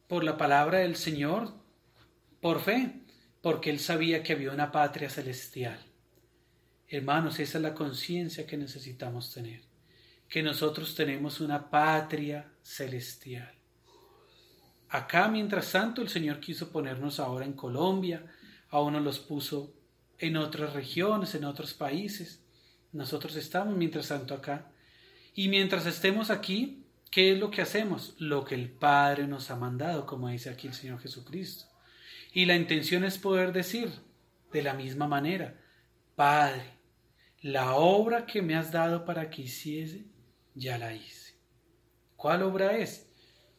[0.07, 1.53] por la palabra del Señor
[2.41, 3.03] por fe,
[3.43, 5.77] porque él sabía que había una patria celestial.
[6.87, 9.61] Hermanos, esa es la conciencia que necesitamos tener,
[10.27, 13.53] que nosotros tenemos una patria celestial.
[14.89, 18.25] Acá, mientras tanto, el Señor quiso ponernos ahora en Colombia,
[18.69, 19.75] a uno los puso
[20.17, 22.43] en otras regiones, en otros países.
[22.91, 24.71] Nosotros estamos mientras tanto acá.
[25.35, 28.15] Y mientras estemos aquí, ¿qué es lo que hacemos?
[28.19, 31.65] Lo que el Padre nos ha mandado, como dice aquí el Señor Jesucristo.
[32.33, 33.91] Y la intención es poder decir
[34.51, 35.59] de la misma manera,
[36.15, 36.77] Padre,
[37.41, 40.05] la obra que me has dado para que hiciese,
[40.55, 41.35] ya la hice.
[42.15, 43.07] ¿Cuál obra es?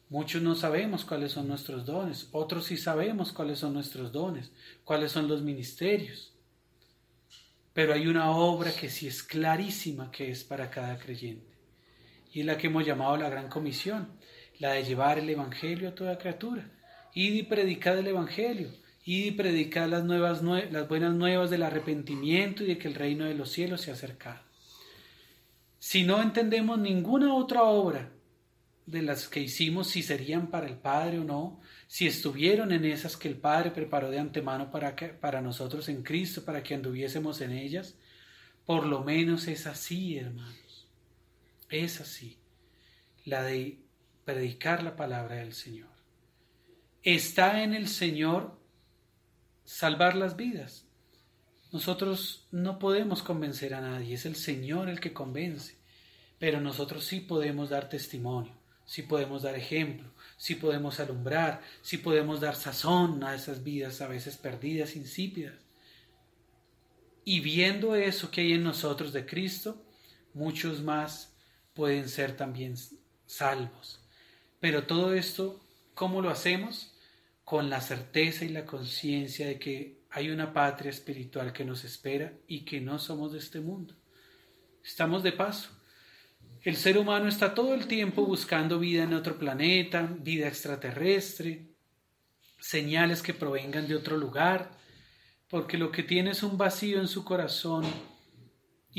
[0.09, 4.51] Muchos no sabemos cuáles son nuestros dones, otros sí sabemos cuáles son nuestros dones,
[4.83, 6.33] cuáles son los ministerios.
[7.73, 11.48] Pero hay una obra que sí es clarísima que es para cada creyente.
[12.31, 14.09] Y es la que hemos llamado la Gran Comisión,
[14.59, 16.69] la de llevar el Evangelio a toda criatura.
[17.13, 18.69] y predicar el Evangelio.
[19.05, 23.33] y predicar las, nuevas, las buenas nuevas del arrepentimiento y de que el reino de
[23.33, 24.41] los cielos se ha acercado.
[25.79, 28.11] Si no entendemos ninguna otra obra
[28.85, 33.17] de las que hicimos, si serían para el Padre o no, si estuvieron en esas
[33.17, 37.41] que el Padre preparó de antemano para, que, para nosotros en Cristo, para que anduviésemos
[37.41, 37.95] en ellas,
[38.65, 40.68] por lo menos es así, hermanos.
[41.69, 42.39] Es así,
[43.25, 43.79] la de
[44.25, 45.89] predicar la palabra del Señor.
[47.03, 48.59] Está en el Señor
[49.63, 50.85] salvar las vidas.
[51.71, 55.77] Nosotros no podemos convencer a nadie, es el Señor el que convence,
[56.39, 58.53] pero nosotros sí podemos dar testimonio,
[58.85, 64.07] sí podemos dar ejemplo, si podemos alumbrar, si podemos dar sazón a esas vidas a
[64.07, 65.55] veces perdidas, insípidas.
[67.23, 69.85] Y viendo eso que hay en nosotros de Cristo,
[70.33, 71.28] muchos más
[71.79, 72.75] pueden ser también
[73.25, 74.01] salvos.
[74.59, 75.61] Pero todo esto,
[75.93, 76.93] ¿cómo lo hacemos?
[77.45, 82.33] Con la certeza y la conciencia de que hay una patria espiritual que nos espera
[82.49, 83.95] y que no somos de este mundo.
[84.83, 85.69] Estamos de paso.
[86.63, 91.65] El ser humano está todo el tiempo buscando vida en otro planeta, vida extraterrestre,
[92.59, 94.71] señales que provengan de otro lugar,
[95.47, 97.85] porque lo que tiene es un vacío en su corazón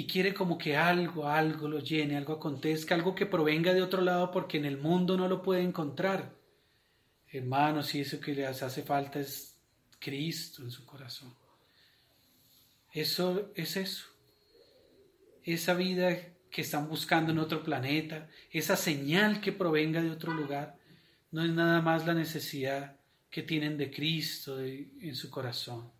[0.00, 4.00] y quiere como que algo, algo lo llene, algo acontezca, algo que provenga de otro
[4.00, 6.32] lado porque en el mundo no lo puede encontrar.
[7.28, 9.58] Hermanos, y eso que les hace falta es
[9.98, 11.34] Cristo en su corazón.
[12.94, 14.06] Eso es eso.
[15.44, 16.16] Esa vida
[16.50, 20.78] que están buscando en otro planeta, esa señal que provenga de otro lugar,
[21.30, 22.96] no es nada más la necesidad
[23.28, 25.92] que tienen de Cristo en su corazón.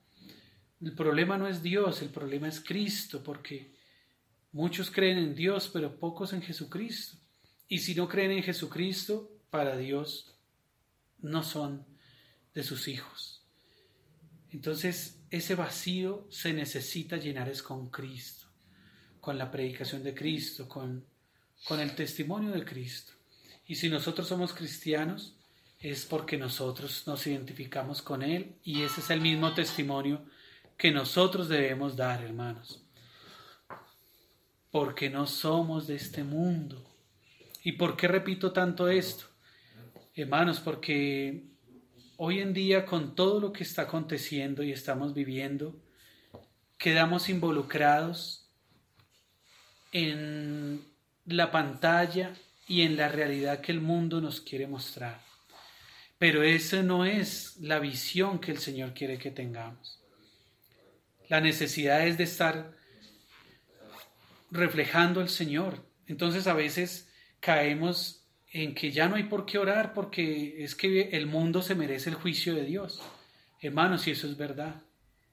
[0.81, 3.79] El problema no es Dios, el problema es Cristo, porque
[4.53, 7.17] muchos creen en Dios, pero pocos en Jesucristo.
[7.69, 10.35] Y si no creen en Jesucristo, para Dios
[11.19, 11.85] no son
[12.55, 13.43] de sus hijos.
[14.51, 18.47] Entonces, ese vacío se necesita llenar es con Cristo,
[19.21, 21.05] con la predicación de Cristo, con,
[21.65, 23.13] con el testimonio de Cristo.
[23.67, 25.37] Y si nosotros somos cristianos,
[25.79, 30.23] es porque nosotros nos identificamos con Él y ese es el mismo testimonio
[30.77, 32.83] que nosotros debemos dar, hermanos.
[34.71, 36.85] Porque no somos de este mundo.
[37.63, 39.25] ¿Y por qué repito tanto esto?
[40.15, 41.45] Hermanos, porque
[42.17, 45.77] hoy en día con todo lo que está aconteciendo y estamos viviendo,
[46.79, 48.49] quedamos involucrados
[49.93, 50.85] en
[51.27, 52.35] la pantalla
[52.67, 55.21] y en la realidad que el mundo nos quiere mostrar.
[56.19, 60.01] Pero esa no es la visión que el Señor quiere que tengamos.
[61.29, 62.77] La necesidad es de estar
[64.51, 65.85] reflejando al Señor.
[66.07, 67.09] Entonces a veces
[67.41, 71.75] caemos en que ya no hay por qué orar porque es que el mundo se
[71.75, 73.01] merece el juicio de Dios.
[73.61, 74.83] Hermanos, y eso es verdad,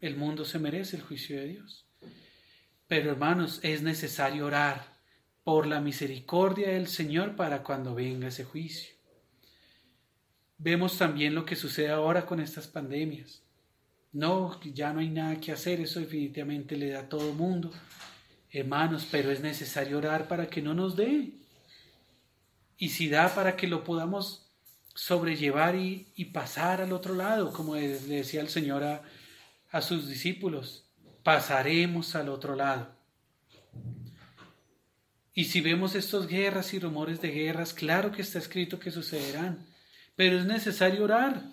[0.01, 1.86] el mundo se merece el juicio de Dios.
[2.88, 4.97] Pero hermanos, es necesario orar
[5.43, 8.95] por la misericordia del Señor para cuando venga ese juicio.
[10.57, 13.43] Vemos también lo que sucede ahora con estas pandemias.
[14.11, 17.72] No, ya no hay nada que hacer, eso definitivamente le da a todo mundo.
[18.52, 21.32] Hermanos, pero es necesario orar para que no nos dé.
[22.78, 24.48] Y si da para que lo podamos
[24.93, 29.04] sobrellevar y, pasar al otro lado, como le decía el Señor a,
[29.72, 30.86] a sus discípulos,
[31.24, 32.95] pasaremos al otro lado.
[35.34, 39.68] Y si vemos estos guerras y rumores de guerras, claro que está escrito que sucederán.
[40.16, 41.43] Pero es necesario orar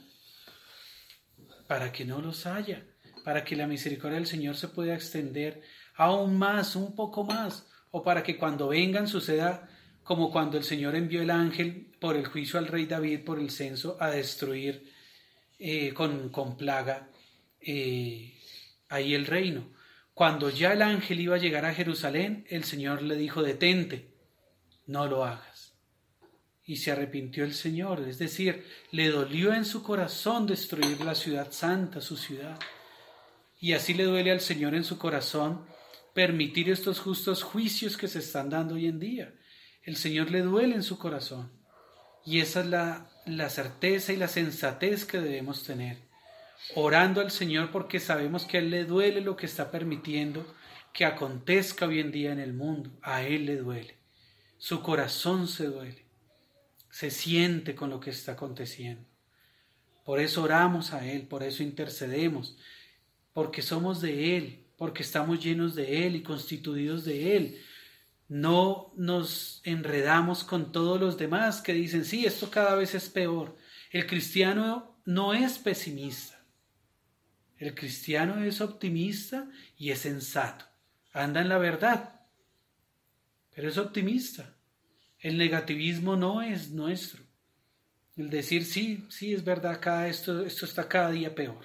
[1.66, 2.82] para que no los haya,
[3.24, 5.62] para que la misericordia del Señor se pueda extender
[5.94, 9.68] aún más, un poco más, o para que cuando vengan suceda
[10.02, 13.50] como cuando el Señor envió el ángel por el juicio al rey David por el
[13.50, 14.92] censo a destruir
[15.58, 17.08] eh, con, con, plaga
[17.60, 18.34] eh,
[18.88, 19.72] ahí el reino.
[20.12, 24.12] Cuando ya el ángel iba a llegar a Jerusalén, el Señor le dijo, detente,
[24.86, 25.54] no lo hagas
[26.66, 31.52] y se arrepintió el Señor, es decir, le dolió en su corazón destruir la ciudad
[31.52, 32.58] santa, su ciudad.
[33.60, 35.66] Y así le duele al Señor en su corazón
[36.14, 39.34] permitir estos justos juicios que se están dando hoy en día.
[39.82, 41.52] El Señor le duele en su corazón.
[42.24, 45.98] Y esa es la, la certeza y la sensatez que debemos tener.
[46.74, 50.54] Orando al Señor porque sabemos que a Él le duele lo que está permitiendo
[50.94, 52.90] que acontezca hoy en día en el mundo.
[53.02, 53.98] A Él le duele.
[54.56, 56.04] Su corazón se duele
[56.94, 59.04] se siente con lo que está aconteciendo.
[60.04, 62.56] Por eso oramos a Él, por eso intercedemos,
[63.32, 67.60] porque somos de Él, porque estamos llenos de Él y constituidos de Él.
[68.28, 73.56] No nos enredamos con todos los demás que dicen, sí, esto cada vez es peor.
[73.90, 76.44] El cristiano no es pesimista.
[77.58, 80.64] El cristiano es optimista y es sensato.
[81.12, 82.20] Anda en la verdad,
[83.54, 84.56] pero es optimista.
[85.20, 87.22] El negativismo no es nuestro.
[88.16, 91.64] El decir, sí, sí, es verdad, cada esto, esto está cada día peor.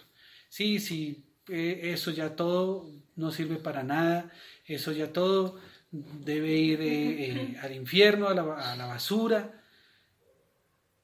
[0.49, 4.31] Sí, sí, eso ya todo no sirve para nada,
[4.65, 5.59] eso ya todo
[5.91, 9.63] debe ir eh, eh, al infierno, a la, a la basura.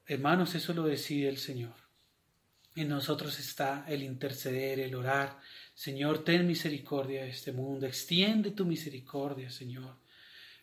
[0.06, 1.74] Hermanos, eso lo decide el Señor.
[2.74, 5.40] En nosotros está el interceder, el orar.
[5.74, 9.96] Señor, ten misericordia de este mundo, extiende tu misericordia, Señor.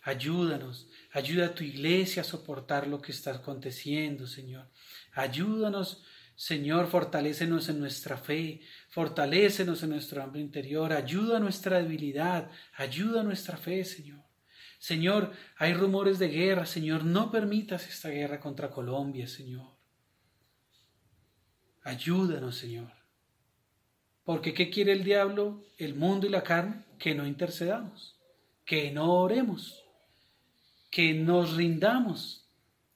[0.03, 4.67] Ayúdanos, ayuda a tu iglesia a soportar lo que está aconteciendo, Señor.
[5.13, 6.03] Ayúdanos,
[6.43, 13.21] Señor, fortalécenos en nuestra fe, fortalécenos en nuestro hambre interior, ayuda a nuestra debilidad, ayuda
[13.21, 14.25] a nuestra fe, Señor.
[14.77, 19.69] Señor, hay rumores de guerra, Señor, no permitas esta guerra contra Colombia, Señor.
[21.83, 22.91] Ayúdanos, Señor.
[24.25, 26.83] Porque ¿qué quiere el diablo, el mundo y la carne?
[26.99, 28.19] Que no intercedamos,
[28.65, 29.81] que no oremos
[30.93, 32.42] que nos rindamos,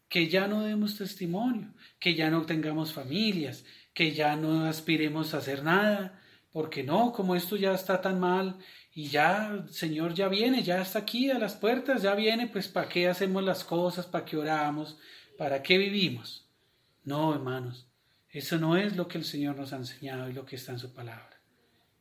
[0.10, 5.38] que ya no demos testimonio, que ya no tengamos familias, que ya no aspiremos a
[5.38, 8.58] hacer nada, porque no, como esto ya está tan mal
[8.94, 12.90] y ya, Señor, ya viene, ya está aquí a las puertas, ya viene, pues ¿para
[12.90, 14.08] qué hacemos las cosas?
[14.08, 14.98] ¿Para qué oramos?
[15.38, 16.50] ¿Para qué vivimos?
[17.04, 17.88] No, hermanos,
[18.30, 20.80] Eso no es lo que el Señor nos ha enseñado y lo que está en
[20.80, 21.42] su palabra.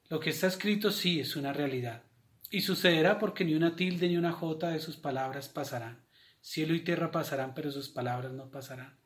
[0.08, 2.02] Lo que está escrito sí es una realidad.
[2.50, 6.05] Y sucederá porque ni una tilde ni una jota de sus palabras pasarán.
[6.46, 8.96] Cielo y tierra pasarán, pero sus palabras no pasarán.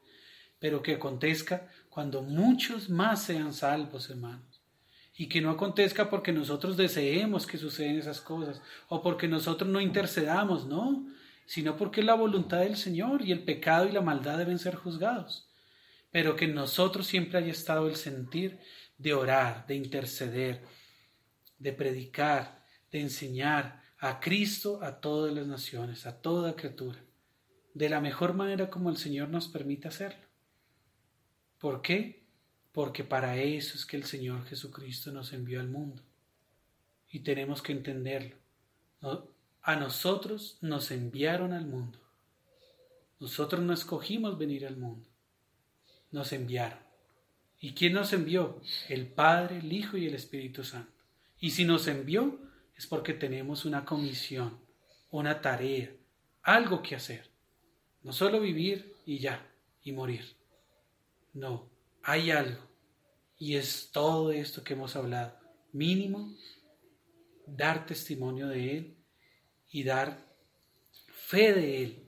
[0.58, 4.60] Pero que acontezca cuando muchos más sean salvos, hermanos.
[5.16, 9.80] Y que no acontezca porque nosotros deseemos que suceden esas cosas o porque nosotros no
[9.80, 11.06] intercedamos, no,
[11.46, 14.74] sino porque es la voluntad del Señor y el pecado y la maldad deben ser
[14.74, 15.48] juzgados.
[16.10, 18.60] Pero que en nosotros siempre haya estado el sentir
[18.98, 20.62] de orar, de interceder,
[21.58, 27.02] de predicar, de enseñar a Cristo a todas las naciones, a toda criatura,
[27.74, 30.26] de la mejor manera como el Señor nos permite hacerlo.
[31.58, 32.22] ¿Por qué?
[32.72, 36.02] Porque para eso es que el Señor Jesucristo nos envió al mundo.
[37.10, 38.36] Y tenemos que entenderlo.
[39.62, 41.98] A nosotros nos enviaron al mundo.
[43.18, 45.06] Nosotros no escogimos venir al mundo.
[46.10, 46.78] Nos enviaron.
[47.60, 48.60] ¿Y quién nos envió?
[48.88, 50.92] El Padre, el Hijo y el Espíritu Santo.
[51.38, 52.38] Y si nos envió,
[52.76, 54.58] es porque tenemos una comisión,
[55.10, 55.90] una tarea,
[56.42, 57.29] algo que hacer.
[58.02, 59.46] No solo vivir y ya,
[59.82, 60.36] y morir.
[61.32, 61.70] No,
[62.02, 62.60] hay algo.
[63.38, 65.38] Y es todo esto que hemos hablado.
[65.72, 66.34] Mínimo,
[67.46, 68.96] dar testimonio de Él
[69.70, 70.18] y dar
[71.12, 72.06] fe de Él.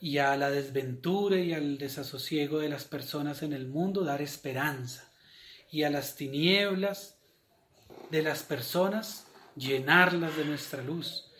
[0.00, 5.12] Y a la desventura y al desasosiego de las personas en el mundo dar esperanza.
[5.70, 7.18] Y a las tinieblas
[8.10, 9.26] de las personas,
[9.56, 11.30] llenarlas de nuestra luz.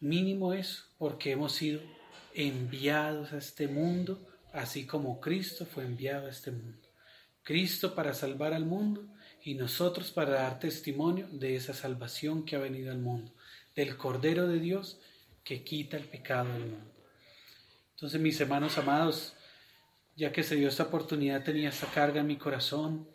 [0.00, 1.80] Mínimo eso, porque hemos sido
[2.34, 6.88] enviados a este mundo, así como Cristo fue enviado a este mundo.
[7.42, 9.06] Cristo para salvar al mundo
[9.42, 13.32] y nosotros para dar testimonio de esa salvación que ha venido al mundo,
[13.74, 15.00] del Cordero de Dios
[15.44, 16.92] que quita el pecado del mundo.
[17.94, 19.34] Entonces, mis hermanos amados,
[20.14, 23.08] ya que se dio esta oportunidad, tenía esta carga en mi corazón,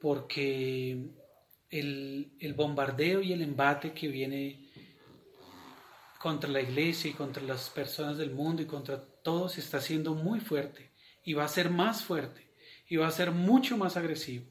[0.00, 1.08] porque
[1.70, 4.63] el, bombardeo y el embate que viene
[6.24, 10.40] contra la iglesia y contra las personas del mundo y contra todos está siendo muy
[10.40, 10.90] fuerte
[11.22, 12.50] y va a ser más fuerte
[12.88, 14.46] y va a ser mucho más agresivo.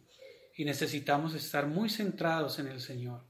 [0.56, 3.24] Y necesitamos estar muy centrados en el Señor,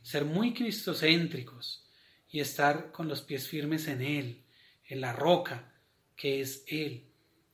[0.00, 1.88] ser muy cristocéntricos
[2.30, 4.44] y estar con los pies firmes en Él,
[4.86, 5.74] en la roca
[6.14, 7.04] que es Él,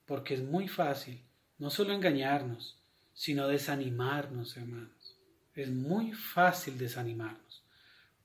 [0.04, 1.22] porque es muy fácil
[1.56, 2.78] no solo engañarnos,
[3.14, 5.16] sino desanimarnos, hermanos.
[5.54, 7.63] Es muy fácil desanimarnos.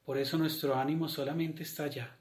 [0.10, 2.18] Por eso nuestro ánimo solamente está allá,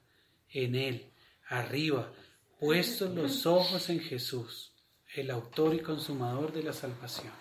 [0.51, 1.11] en Él,
[1.49, 2.13] arriba,
[2.61, 4.75] puestos los ojos en Jesús,
[5.15, 7.33] el autor y consumador de la salvación.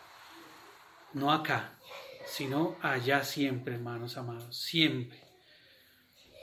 [1.11, 1.77] No acá,
[2.25, 5.19] sino allá siempre, hermanos amados, siempre.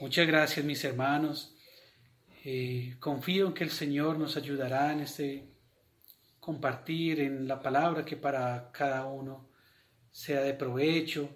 [0.03, 1.57] Muchas gracias, mis hermanos.
[2.45, 5.49] Eh, confío en que el Señor nos ayudará en este
[6.41, 9.49] compartir, en la palabra que para cada uno
[10.11, 11.31] sea de provecho,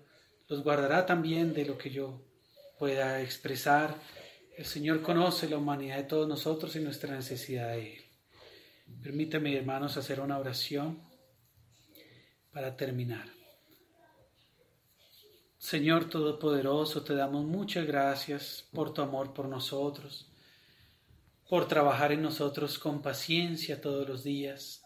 [0.48, 2.27] los guardará también de lo que yo
[2.78, 3.96] pueda expresar.
[4.56, 8.04] El Señor conoce la humanidad de todos nosotros y nuestra necesidad de Él.
[9.02, 11.00] Permítame, hermanos, hacer una oración
[12.52, 13.28] para terminar.
[15.58, 20.30] Señor Todopoderoso, te damos muchas gracias por tu amor por nosotros,
[21.48, 24.82] por trabajar en nosotros con paciencia todos los días,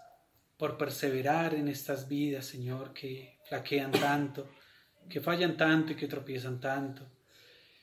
[0.57, 4.49] por perseverar en estas vidas, Señor, que flaquean tanto,
[5.09, 7.07] que fallan tanto y que tropiezan tanto.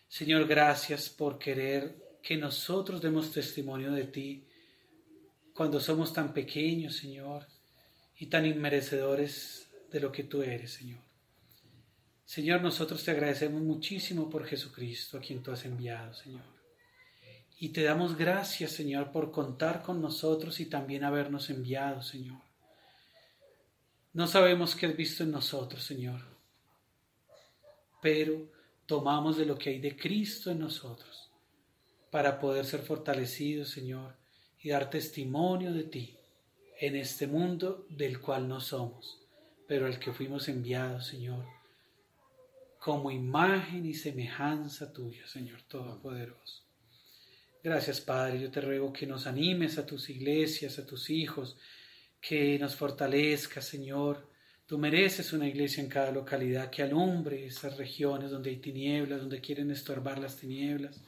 [0.09, 4.43] Señor, gracias por querer que nosotros demos testimonio de ti
[5.53, 7.45] cuando somos tan pequeños, Señor,
[8.17, 10.99] y tan inmerecedores de lo que tú eres, Señor.
[12.25, 16.43] Señor, nosotros te agradecemos muchísimo por Jesucristo, a quien tú has enviado, Señor.
[17.59, 22.41] Y te damos gracias, Señor, por contar con nosotros y también habernos enviado, Señor.
[24.13, 26.21] No sabemos qué has visto en nosotros, Señor,
[28.01, 28.58] pero
[28.89, 31.29] tomamos de lo que hay de Cristo en nosotros
[32.09, 34.15] para poder ser fortalecidos, Señor,
[34.63, 36.17] y dar testimonio de ti
[36.79, 39.21] en este mundo del cual no somos,
[39.67, 41.45] pero al que fuimos enviados, Señor,
[42.79, 46.63] como imagen y semejanza tuya, Señor Todopoderoso.
[47.63, 48.41] Gracias, Padre.
[48.41, 51.57] Yo te ruego que nos animes a tus iglesias, a tus hijos,
[52.19, 54.27] que nos fortalezca, Señor.
[54.69, 59.41] Tú mereces una iglesia en cada localidad que alumbre esas regiones donde hay tinieblas, donde
[59.41, 61.01] quieren estorbar las tinieblas.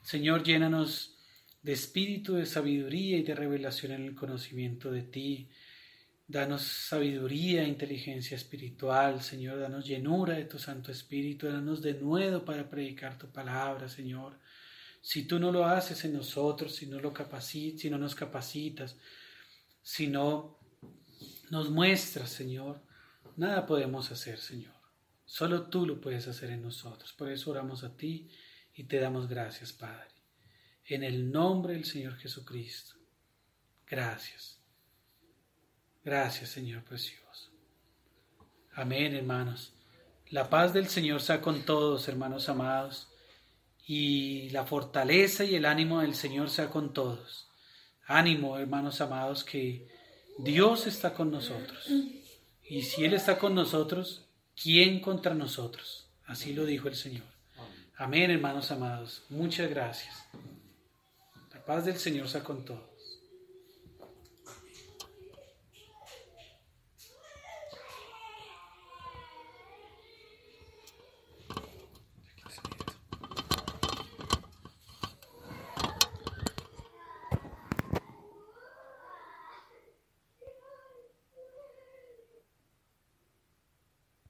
[0.00, 1.14] Señor, llénanos
[1.62, 5.50] de espíritu, de sabiduría y de revelación en el conocimiento de ti.
[6.26, 9.60] Danos sabiduría e inteligencia espiritual, Señor.
[9.60, 11.46] Danos llenura de tu Santo Espíritu.
[11.46, 14.38] Danos de nuevo para predicar tu palabra, Señor.
[15.02, 17.12] Si tú no lo haces en nosotros, si no, lo
[17.42, 18.96] si no nos capacitas,
[19.82, 20.57] si no
[21.50, 22.80] nos muestras, Señor,
[23.36, 24.74] nada podemos hacer, Señor.
[25.24, 27.12] Solo tú lo puedes hacer en nosotros.
[27.12, 28.30] Por eso oramos a ti
[28.74, 30.08] y te damos gracias, Padre.
[30.86, 32.94] En el nombre del Señor Jesucristo.
[33.86, 34.58] Gracias.
[36.02, 37.50] Gracias, Señor precioso.
[38.72, 39.74] Amén, hermanos.
[40.30, 43.08] La paz del Señor sea con todos, hermanos amados.
[43.86, 47.48] Y la fortaleza y el ánimo del Señor sea con todos.
[48.06, 49.88] Ánimo, hermanos amados, que
[50.38, 51.86] Dios está con nosotros.
[52.62, 54.26] Y si Él está con nosotros,
[54.60, 56.06] ¿quién contra nosotros?
[56.26, 57.24] Así lo dijo el Señor.
[57.96, 59.24] Amén, hermanos amados.
[59.30, 60.14] Muchas gracias.
[61.52, 62.87] La paz del Señor sea con todos.